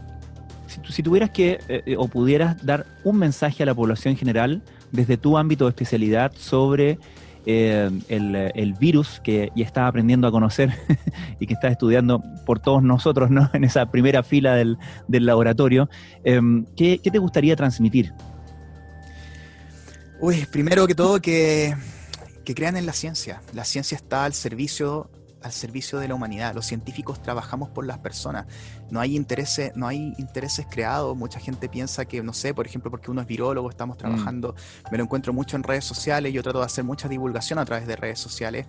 si, 0.89 1.01
tuvieras 1.01 1.31
que 1.31 1.57
eh, 1.67 1.95
o 1.97 2.07
pudieras 2.07 2.63
dar 2.63 2.85
un 3.03 3.17
mensaje 3.17 3.63
a 3.63 3.65
la 3.65 3.73
población 3.73 4.15
general 4.15 4.61
desde 4.91 5.17
tu 5.17 5.39
ámbito 5.39 5.65
de 5.65 5.69
especialidad 5.69 6.33
sobre 6.35 6.99
eh, 7.45 7.89
el, 8.07 8.73
virus 8.73 9.19
que 9.23 9.51
ya 9.55 9.65
estás 9.65 9.87
aprendiendo 9.87 10.27
a 10.27 10.31
conocer 10.31 10.73
y 11.39 11.47
que 11.47 11.53
estás 11.53 11.71
estudiando 11.71 12.23
por 12.45 12.59
todos 12.59 12.81
nosotros 12.83 13.29
¿no? 13.29 13.49
en 13.53 13.63
esa 13.63 13.85
primera 13.91 14.23
fila 14.23 14.55
del, 14.55 14.77
laboratorio, 15.07 15.89
em, 16.23 16.65
¿qué, 16.75 16.99
te 16.99 17.17
gustaría 17.17 17.55
transmitir? 17.55 18.13
Uy, 20.19 20.45
primero 20.51 20.87
que 20.87 20.95
todo 20.95 21.19
que, 21.21 21.75
que 22.45 22.55
crean 22.55 22.77
en 22.77 22.85
la 22.85 22.93
ciencia. 22.93 23.41
La 23.53 23.65
ciencia 23.65 23.95
está 23.95 24.23
al 24.23 24.33
servicio 24.33 25.09
al 25.43 25.51
servicio 25.51 25.99
de 25.99 26.07
la 26.07 26.15
humanidad. 26.15 26.53
Los 26.55 26.65
científicos 26.65 27.21
trabajamos 27.21 27.69
por 27.69 27.85
las 27.85 27.99
personas. 27.99 28.45
No 28.89 28.99
hay 28.99 29.15
intereses, 29.15 29.75
no 29.75 29.87
hay 29.87 30.13
intereses 30.17 30.65
creados. 30.69 31.15
Mucha 31.15 31.39
gente 31.39 31.69
piensa 31.69 32.05
que, 32.05 32.21
no 32.23 32.33
sé, 32.33 32.53
por 32.53 32.65
ejemplo, 32.65 32.89
porque 32.89 33.11
uno 33.11 33.21
es 33.21 33.27
virólogo, 33.27 33.69
estamos 33.69 33.97
mm. 33.97 33.99
trabajando, 33.99 34.55
me 34.91 34.97
lo 34.97 35.03
encuentro 35.03 35.33
mucho 35.33 35.55
en 35.55 35.63
redes 35.63 35.85
sociales, 35.85 36.33
yo 36.33 36.43
trato 36.43 36.59
de 36.59 36.65
hacer 36.65 36.83
mucha 36.83 37.07
divulgación 37.07 37.59
a 37.59 37.65
través 37.65 37.87
de 37.87 37.95
redes 37.95 38.19
sociales 38.19 38.65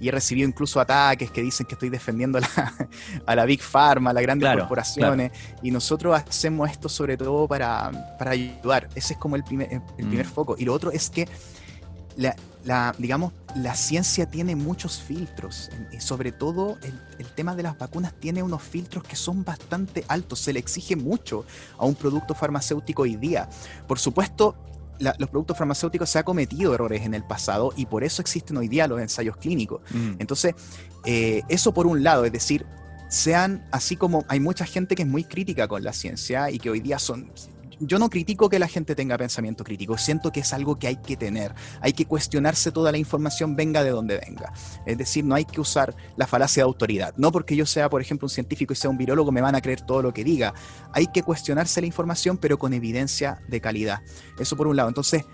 y 0.00 0.08
he 0.08 0.12
recibido 0.12 0.48
incluso 0.48 0.80
ataques 0.80 1.30
que 1.30 1.42
dicen 1.42 1.66
que 1.66 1.74
estoy 1.74 1.88
defendiendo 1.88 2.38
a 2.38 2.40
la, 2.42 2.74
a 3.26 3.34
la 3.34 3.44
Big 3.44 3.60
Pharma, 3.60 4.10
a 4.10 4.12
las 4.12 4.22
grandes 4.22 4.52
corporaciones, 4.54 5.32
y 5.62 5.70
nosotros 5.70 6.14
hacemos 6.14 6.70
esto 6.70 6.88
sobre 6.88 7.16
todo 7.16 7.48
para, 7.48 7.90
ayudar. 8.20 8.88
Ese 8.94 9.14
es 9.14 9.18
como 9.18 9.36
el 9.36 9.44
primer, 9.44 9.72
el 9.72 10.06
primer 10.06 10.26
mm. 10.26 10.30
foco. 10.30 10.56
Y 10.58 10.64
lo 10.64 10.74
otro 10.74 10.90
es 10.90 11.10
que 11.10 11.28
la, 12.18 12.94
digamos, 12.98 13.32
la 13.54 13.74
ciencia 13.74 14.26
tiene 14.26 14.56
muchos 14.56 15.00
filtros, 15.00 15.70
y 15.92 16.00
sobre 16.00 16.32
todo 16.32 16.78
el, 16.82 17.26
tema 17.34 17.54
de 17.54 17.62
las 17.62 17.78
vacunas 17.78 18.12
tiene 18.18 18.42
unos 18.42 18.62
filtros 18.62 19.04
que 19.04 19.14
son 19.14 19.44
bastante 19.44 20.04
altos, 20.08 20.40
se 20.40 20.52
le 20.52 20.58
exige 20.58 20.96
mucho 20.96 21.44
a 21.78 21.86
un 21.86 21.94
producto 21.94 22.34
farmacéutico 22.34 23.02
hoy 23.02 23.14
día. 23.14 23.48
Por 23.86 24.00
supuesto, 24.00 24.56
los 24.98 25.30
productos 25.30 25.56
farmacéuticos 25.56 26.10
se 26.10 26.18
ha 26.18 26.24
cometido 26.24 26.74
errores 26.74 27.02
en 27.02 27.14
el 27.14 27.22
pasado 27.22 27.72
y 27.76 27.86
por 27.86 28.02
eso 28.02 28.20
existen 28.20 28.56
hoy 28.56 28.66
día 28.66 28.88
los 28.88 29.00
ensayos 29.00 29.36
clínicos. 29.36 29.80
Mm. 29.90 30.14
Entonces, 30.18 30.54
eh, 31.04 31.42
eso 31.48 31.72
por 31.72 31.86
un 31.86 32.02
lado, 32.02 32.24
es 32.24 32.32
decir, 32.32 32.66
sean 33.08 33.64
así 33.70 33.94
como 33.94 34.24
hay 34.26 34.40
mucha 34.40 34.64
gente 34.64 34.96
que 34.96 35.02
es 35.02 35.08
muy 35.08 35.22
crítica 35.22 35.68
con 35.68 35.84
la 35.84 35.92
ciencia 35.92 36.50
y 36.50 36.58
que 36.58 36.70
hoy 36.70 36.80
día 36.80 36.98
son 36.98 37.30
yo 37.80 37.98
no 37.98 38.10
critico 38.10 38.48
que 38.48 38.58
la 38.58 38.68
gente 38.68 38.94
tenga 38.94 39.16
pensamiento 39.18 39.64
crítico, 39.64 39.96
siento 39.98 40.32
que 40.32 40.40
es 40.40 40.52
algo 40.52 40.78
que 40.78 40.88
hay 40.88 40.96
que 40.96 41.16
tener, 41.16 41.54
hay 41.80 41.92
que 41.92 42.06
cuestionarse 42.06 42.72
toda 42.72 42.92
la 42.92 42.98
información 42.98 43.56
venga 43.56 43.84
de 43.84 43.90
donde 43.90 44.18
venga. 44.18 44.52
Es 44.86 44.98
decir, 44.98 45.24
no 45.24 45.34
hay 45.34 45.44
que 45.44 45.60
usar 45.60 45.94
la 46.16 46.26
falacia 46.26 46.62
de 46.62 46.66
autoridad. 46.66 47.14
No 47.16 47.32
porque 47.32 47.56
yo 47.56 47.66
sea, 47.66 47.88
por 47.88 48.00
ejemplo, 48.00 48.26
un 48.26 48.30
científico 48.30 48.72
y 48.72 48.76
sea 48.76 48.90
un 48.90 48.98
virólogo, 48.98 49.32
me 49.32 49.40
van 49.40 49.54
a 49.54 49.60
creer 49.60 49.80
todo 49.82 50.02
lo 50.02 50.12
que 50.12 50.24
diga. 50.24 50.54
Hay 50.92 51.06
que 51.08 51.22
cuestionarse 51.22 51.80
la 51.80 51.86
información, 51.86 52.38
pero 52.38 52.58
con 52.58 52.72
evidencia 52.72 53.40
de 53.48 53.60
calidad. 53.60 54.00
Eso 54.38 54.56
por 54.56 54.66
un 54.66 54.76
lado. 54.76 54.88
Entonces, 54.88 55.24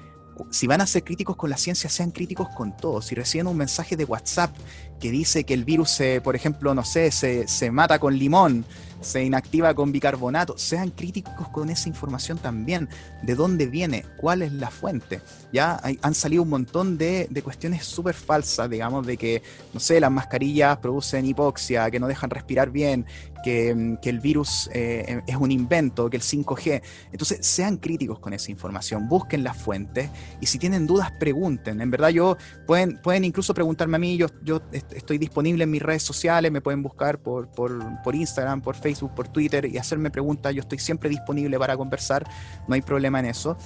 si 0.50 0.66
van 0.66 0.80
a 0.80 0.87
ser 0.87 1.04
críticos 1.04 1.37
con 1.37 1.50
la 1.50 1.57
ciencia, 1.57 1.88
sean 1.88 2.11
críticos 2.11 2.48
con 2.57 2.76
todo. 2.76 3.00
Si 3.02 3.14
reciben 3.14 3.46
un 3.46 3.57
mensaje 3.57 3.96
de 3.96 4.04
WhatsApp 4.04 4.54
que 5.00 5.11
dice 5.11 5.44
que 5.44 5.54
el 5.54 5.64
virus, 5.64 6.00
por 6.22 6.35
ejemplo, 6.35 6.74
no 6.74 6.85
sé, 6.85 7.11
se, 7.11 7.46
se 7.46 7.70
mata 7.70 7.98
con 7.98 8.16
limón, 8.16 8.64
se 9.00 9.22
inactiva 9.22 9.74
con 9.74 9.92
bicarbonato. 9.92 10.57
Sean 10.59 10.90
críticos 10.90 11.48
con 11.48 11.70
esa 11.70 11.88
información 11.88 12.38
también. 12.38 12.88
¿De 13.22 13.35
dónde 13.35 13.66
viene? 13.66 14.04
¿Cuál 14.16 14.42
es 14.42 14.52
la 14.52 14.70
fuente? 14.70 15.20
Ya 15.52 15.80
han 16.02 16.14
salido 16.14 16.42
un 16.42 16.50
montón 16.50 16.98
de, 16.98 17.26
de 17.30 17.42
cuestiones 17.42 17.85
súper 17.85 18.14
falsas, 18.14 18.68
digamos, 18.68 19.07
de 19.07 19.16
que, 19.16 19.42
no 19.72 19.80
sé, 19.80 20.00
las 20.00 20.11
mascarillas 20.11 20.78
producen 20.78 21.26
hipoxia, 21.26 21.90
que 21.90 22.00
no 22.00 22.07
dejan 22.07 22.30
respirar 22.30 22.70
bien, 22.70 23.07
que, 23.44 23.98
que 24.00 24.09
el 24.09 24.20
virus 24.20 24.70
eh, 24.72 25.20
es 25.26 25.37
un 25.37 25.52
invento, 25.52 26.09
que 26.09 26.16
el 26.16 26.22
5G. 26.22 26.83
Entonces, 27.12 27.46
sean 27.46 27.76
críticos 27.76 28.18
con 28.18 28.33
esa 28.33 28.50
información, 28.50 29.07
busquen 29.07 29.44
las 29.44 29.59
fuentes 29.59 30.09
y 30.40 30.46
si 30.46 30.59
tienen 30.59 30.87
dudas, 30.87 31.12
pregunten. 31.20 31.83
En 31.83 31.90
verdad, 31.90 32.09
yo 32.09 32.38
pueden, 32.66 32.96
pueden 33.02 33.24
incluso 33.24 33.52
preguntarme 33.52 33.96
a 33.96 33.98
mí, 33.98 34.16
yo, 34.16 34.28
yo 34.42 34.62
estoy 34.72 35.18
disponible 35.18 35.64
en 35.64 35.70
mis 35.70 35.83
redes 35.83 36.02
sociales, 36.02 36.50
me 36.50 36.62
pueden 36.62 36.83
buscar 36.83 37.18
por, 37.18 37.48
por, 37.48 38.02
por 38.02 38.14
Instagram, 38.14 38.62
por 38.62 38.76
Facebook 38.76 39.14
por 39.14 39.28
Twitter 39.28 39.66
y 39.66 39.76
hacerme 39.76 40.11
preguntas. 40.11 40.54
Yo 40.54 40.61
estoy 40.61 40.78
siempre 40.78 41.11
disponible 41.11 41.59
para 41.59 41.76
conversar, 41.76 42.26
no 42.66 42.74
hay 42.74 42.80
problema 42.80 43.20
en 43.20 43.26
eso. 43.26 43.59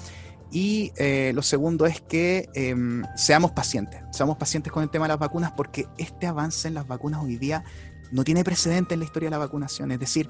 Y 0.50 0.92
eh, 0.96 1.32
lo 1.34 1.42
segundo 1.42 1.84
es 1.84 2.00
que 2.00 2.48
em, 2.54 3.04
seamos 3.16 3.50
pacientes, 3.50 4.00
seamos 4.10 4.38
pacientes 4.38 4.72
con 4.72 4.82
el 4.82 4.88
tema 4.88 5.04
de 5.04 5.10
las 5.10 5.18
vacunas 5.18 5.52
porque 5.52 5.86
este 5.98 6.26
avance 6.26 6.68
en 6.68 6.74
las 6.74 6.86
vacunas 6.86 7.22
hoy 7.22 7.36
día 7.36 7.64
no 8.10 8.24
tiene 8.24 8.44
precedente 8.44 8.94
en 8.94 9.00
la 9.00 9.06
historia 9.06 9.28
de 9.28 9.32
la 9.32 9.38
vacunación. 9.38 9.92
Es 9.92 10.00
decir, 10.00 10.28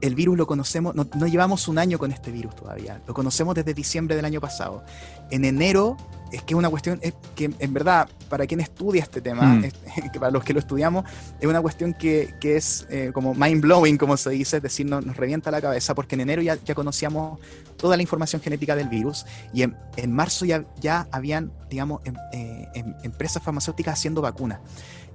el 0.00 0.14
virus 0.14 0.36
lo 0.36 0.46
conocemos, 0.46 0.94
no, 0.94 1.26
llevamos 1.26 1.66
un 1.68 1.78
año 1.78 1.98
con 1.98 2.12
este 2.12 2.30
virus 2.30 2.54
todavía, 2.54 3.02
lo 3.06 3.14
conocemos 3.14 3.54
desde 3.54 3.74
diciembre 3.74 4.14
del 4.14 4.24
año 4.24 4.40
pasado. 4.40 4.84
En 5.30 5.44
enero, 5.44 5.96
es 6.30 6.42
que 6.42 6.54
es 6.54 6.58
una 6.58 6.68
cuestión 6.68 7.00
es 7.02 7.14
que 7.34 7.50
en 7.58 7.74
verdad, 7.74 8.08
para 8.28 8.46
quien 8.46 8.60
estudia 8.60 9.02
este 9.02 9.20
tema, 9.20 9.42
mm. 9.42 9.62
que 10.12 10.20
para 10.20 10.30
los 10.30 10.44
que 10.44 10.52
lo 10.52 10.60
estudiamos, 10.60 11.04
es 11.40 11.48
una 11.48 11.60
cuestión 11.60 11.94
que, 11.94 12.34
que 12.40 12.56
es 12.56 12.86
eh, 12.90 13.10
como 13.12 13.34
mind 13.34 13.60
blowing, 13.60 13.96
como 13.96 14.16
se 14.16 14.30
dice, 14.30 14.58
es 14.58 14.62
decir, 14.62 14.86
nos, 14.86 15.04
nos, 15.04 15.16
revienta 15.16 15.50
la 15.50 15.60
cabeza, 15.60 15.94
porque 15.94 16.14
en 16.14 16.20
enero 16.20 16.42
ya, 16.42 16.56
ya 16.64 16.74
conocíamos 16.74 17.40
toda 17.76 17.96
la 17.96 18.02
información 18.02 18.40
genética 18.40 18.76
del 18.76 18.88
virus 18.88 19.26
y 19.52 19.62
en, 19.62 19.76
en 19.96 20.12
marzo 20.12 20.44
ya, 20.44 20.64
ya 20.80 21.08
habían, 21.10 21.50
digamos, 21.70 22.02
em, 22.04 22.14
eh, 22.32 22.68
em, 22.74 22.94
empresas 23.02 23.42
farmacéuticas 23.42 23.94
haciendo 23.94 24.20
vacunas. 24.20 24.60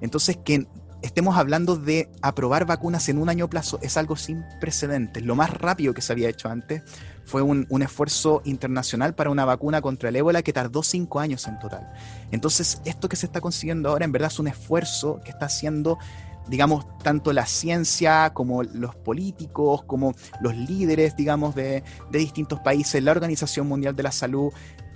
Entonces, 0.01 0.37
que 0.43 0.67
estemos 1.03 1.37
hablando 1.37 1.75
de 1.75 2.09
aprobar 2.21 2.65
vacunas 2.65 3.07
en 3.09 3.19
un 3.19 3.29
año 3.29 3.49
plazo 3.49 3.77
es 3.81 3.97
algo 3.97 4.15
sin 4.15 4.43
precedentes. 4.59 5.21
Lo 5.21 5.35
más 5.35 5.51
rápido 5.51 5.93
que 5.93 6.01
se 6.01 6.13
había 6.13 6.29
hecho 6.29 6.49
antes 6.49 6.81
fue 7.25 7.41
un, 7.41 7.67
esfuerzo 7.81 8.41
internacional 8.45 9.13
para 9.13 9.29
una 9.29 9.45
vacuna 9.45 9.81
contra 9.81 10.09
el 10.09 10.15
ébola 10.15 10.41
que 10.41 10.53
tardó 10.53 10.81
cinco 10.81 11.19
años 11.19 11.45
en 11.47 11.59
total. 11.59 11.91
Entonces, 12.31 12.81
esto 12.85 13.09
que 13.09 13.17
se 13.17 13.25
está 13.25 13.41
consiguiendo 13.41 13.89
ahora 13.89 14.05
en 14.05 14.11
verdad 14.11 14.31
es 14.31 14.39
un 14.39 14.47
esfuerzo 14.47 15.19
que 15.23 15.31
está 15.31 15.45
haciendo 15.45 15.99
digamos, 16.45 16.85
tanto 16.97 17.31
la 17.31 17.45
ciencia 17.45 18.33
como 18.33 18.63
los 18.63 18.95
políticos, 18.95 19.83
como 19.83 20.13
los 20.41 20.53
líderes, 20.53 21.15
digamos, 21.15 21.55
de, 21.55 21.85
de 22.11 22.19
distintos 22.19 22.59
países, 22.59 23.01
la 23.01 23.11
Organización 23.11 23.65
Mundial 23.65 23.95
de 23.95 24.03
la 24.03 24.11
Salud, 24.11 24.51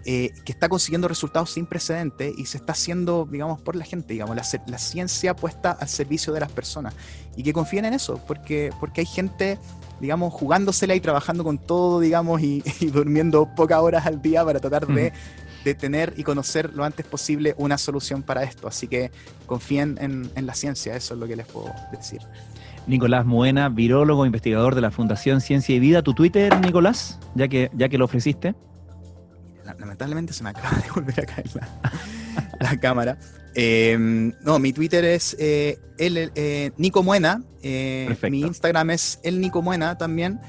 eh, 0.10 0.32
que 0.46 0.54
está 0.54 0.70
consiguiendo 0.70 1.10
resultados 1.10 1.52
sin 1.52 1.66
precedentes 1.66 2.34
y 2.38 2.46
se 2.46 2.60
está 2.60 2.72
haciendo, 2.72 3.28
digamos, 3.30 3.60
por 3.60 3.76
la 3.76 3.84
gente, 3.84 4.14
digamos, 4.14 4.38
la, 4.38 4.78
ciencia 4.78 5.36
puesta 5.36 5.72
al 5.72 5.90
servicio 5.90 6.32
de 6.32 6.40
las 6.40 6.50
personas 6.50 6.96
y 7.36 7.44
que 7.44 7.52
confíen 7.52 7.84
en 7.84 7.94
eso, 7.94 8.18
porque, 8.26 8.70
porque 8.80 9.02
hay 9.02 9.06
gente, 9.06 9.60
digamos, 10.00 10.34
jugándosela 10.34 10.96
y 10.96 11.02
trabajando 11.02 11.44
con 11.44 11.58
todo, 11.58 12.00
digamos, 12.00 12.42
y, 12.42 12.64
durmiendo 12.94 13.54
pocas 13.54 13.82
horas 13.82 14.06
al 14.06 14.22
día 14.22 14.46
para 14.46 14.62
tratar 14.62 14.88
de, 14.88 15.12
de, 15.66 15.76
tener 15.76 16.14
y 16.16 16.24
conocer 16.24 16.74
lo 16.74 16.86
antes 16.86 17.06
posible 17.06 17.54
una 17.58 17.78
solución 17.78 18.24
para 18.24 18.44
esto. 18.44 18.70
Así 18.70 18.88
que 18.88 19.12
confíen 19.46 19.98
en, 20.00 20.32
en 20.36 20.46
la 20.46 20.54
ciencia, 20.54 20.96
eso 20.96 21.16
es 21.16 21.20
lo 21.20 21.28
que 21.28 21.36
les 21.36 21.48
puedo 21.48 21.70
decir. 21.92 22.22
Nicolás 22.88 23.26
Moena, 23.26 23.68
virólogo, 23.68 24.26
investigador 24.26 24.74
de 24.74 24.80
la 24.80 24.90
Fundación 24.90 25.42
Ciencia 25.42 25.76
y 25.76 25.82
Vida. 25.82 26.02
¿Tu 26.02 26.14
Twitter, 26.14 26.58
Nicolás? 26.62 27.20
Ya 27.36 27.50
que, 27.50 27.70
ya 27.74 27.90
que 27.90 27.98
lo 27.98 28.06
ofreciste 28.06 28.56
lamentablemente 29.80 30.34
se 30.34 30.44
me 30.44 30.50
acaba 30.50 30.78
de 30.78 30.90
volver 30.96 31.20
a 31.22 31.26
caer 31.26 31.50
la, 32.60 32.78
cámara. 32.80 33.18
Em, 33.54 34.34
no, 34.42 34.60
mi 34.60 34.74
Twitter 34.74 35.04
es 35.06 35.36
eh, 35.40 35.80
el, 35.98 36.32
eh, 36.36 36.72
Nico 36.78 37.04
Muena. 37.04 37.42
Eh, 37.62 38.16
mi 38.30 38.42
Instagram 38.42 38.92
es 38.92 39.20
el 39.24 39.40
Nico 39.42 39.62
Muena 39.62 39.98
también. 39.98 40.40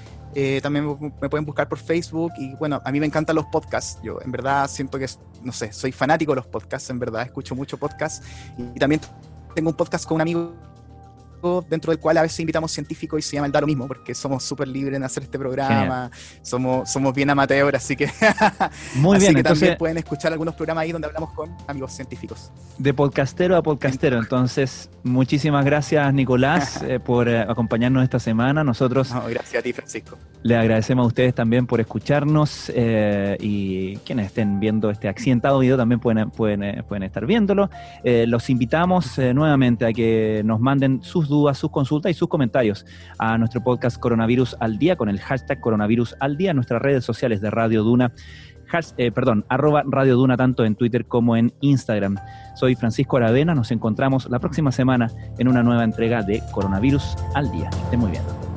también 0.62 1.12
me 1.20 1.28
pueden 1.28 1.44
buscar 1.44 1.68
por 1.68 1.78
Facebook 1.78 2.32
y 2.38 2.54
bueno, 2.56 2.80
a 2.84 2.92
mí 2.92 3.00
me 3.00 3.06
encantan 3.06 3.36
los 3.36 3.46
podcasts. 3.46 3.98
Yo 4.02 4.20
en 4.22 4.30
verdad 4.30 4.68
siento 4.68 4.98
que, 4.98 5.06
no 5.42 5.52
sé, 5.52 5.72
soy 5.72 5.92
fanático 5.92 6.32
de 6.32 6.36
los 6.36 6.46
podcasts, 6.46 6.90
en 6.90 6.98
verdad 6.98 7.22
escucho 7.22 7.54
mucho 7.54 7.76
podcasts 7.78 8.26
y 8.56 8.78
también 8.78 9.00
tengo 9.54 9.70
un 9.70 9.76
podcast 9.76 10.06
con 10.06 10.16
un 10.16 10.20
amigo 10.20 10.54
dentro 11.68 11.92
del 11.92 12.00
cual 12.00 12.18
a 12.18 12.22
veces 12.22 12.40
invitamos 12.40 12.72
científicos 12.72 13.18
y 13.18 13.22
se 13.22 13.36
llama 13.36 13.46
el 13.46 13.52
Da 13.52 13.60
lo 13.60 13.66
mismo, 13.66 13.86
porque 13.86 14.14
somos 14.14 14.42
súper 14.42 14.68
libres 14.68 14.96
en 14.96 15.04
hacer 15.04 15.22
este 15.22 15.38
programa, 15.38 16.10
somos, 16.42 16.90
somos 16.90 17.14
bien 17.14 17.30
amateur, 17.30 17.74
así 17.74 17.96
que, 17.96 18.10
Muy 18.94 19.18
bien, 19.18 19.42
también 19.42 19.76
pueden 19.78 19.98
escuchar 19.98 20.32
algunos 20.32 20.54
programas 20.54 20.82
ahí 20.82 20.92
donde 20.92 21.06
hablamos 21.06 21.32
con 21.32 21.50
amigos 21.66 21.92
científicos. 21.92 22.50
De 22.78 22.92
podcastero 22.94 23.56
a 23.56 23.62
podcastero, 23.62 24.18
entonces 24.18 24.90
muchísimas 25.02 25.64
gracias 25.64 26.12
Nicolás 26.12 26.82
eh, 26.86 27.00
por 27.00 27.28
eh, 27.28 27.40
acompañarnos 27.40 28.04
esta 28.04 28.18
semana. 28.18 28.64
Nosotros... 28.64 29.12
gracias 29.28 29.60
a 29.60 29.62
ti 29.62 29.72
Francisco. 29.72 30.18
Le 30.42 30.56
agradecemos 30.56 31.04
a 31.04 31.06
ustedes 31.08 31.34
también 31.34 31.66
por 31.66 31.80
escucharnos 31.80 32.70
eh, 32.74 33.36
y 33.40 33.96
quienes 33.98 34.26
estén 34.26 34.60
viendo 34.60 34.90
este 34.90 35.08
accidentado 35.08 35.58
video 35.58 35.76
también 35.76 36.00
pueden, 36.00 36.30
pueden, 36.30 36.84
pueden 36.84 37.02
estar 37.02 37.26
viéndolo. 37.26 37.70
los 38.04 38.50
invitamos 38.50 39.18
nuevamente 39.18 39.86
a 39.86 39.92
que 39.92 40.42
nos 40.44 40.60
manden 40.60 41.02
sus 41.02 41.27
dudas, 41.28 41.58
sus 41.58 41.70
consultas 41.70 42.10
y 42.10 42.14
sus 42.14 42.28
comentarios 42.28 42.86
a 43.18 43.38
nuestro 43.38 43.62
podcast 43.62 43.98
Coronavirus 43.98 44.56
al 44.60 44.78
Día 44.78 44.96
con 44.96 45.08
el 45.08 45.20
hashtag 45.20 45.60
Coronavirus 45.60 46.16
al 46.20 46.36
Día 46.36 46.50
en 46.50 46.56
nuestras 46.56 46.82
redes 46.82 47.04
sociales 47.04 47.40
de 47.40 47.50
Radio 47.50 47.82
Duna. 47.82 48.12
Eh, 48.98 49.10
perdón, 49.10 49.46
arroba 49.48 49.82
Radio 49.86 50.16
Duna 50.16 50.36
tanto 50.36 50.64
en 50.64 50.74
Twitter 50.74 51.06
como 51.06 51.36
en 51.36 51.52
Instagram. 51.60 52.16
Soy 52.54 52.74
Francisco 52.74 53.16
Aravena, 53.16 53.54
nos 53.54 53.70
encontramos 53.70 54.28
la 54.28 54.38
próxima 54.38 54.72
semana 54.72 55.10
en 55.38 55.48
una 55.48 55.62
nueva 55.62 55.84
entrega 55.84 56.22
de 56.22 56.42
Coronavirus 56.52 57.16
al 57.34 57.50
Día. 57.50 57.70
Estén 57.84 58.00
muy 58.00 58.10
bien. 58.10 58.47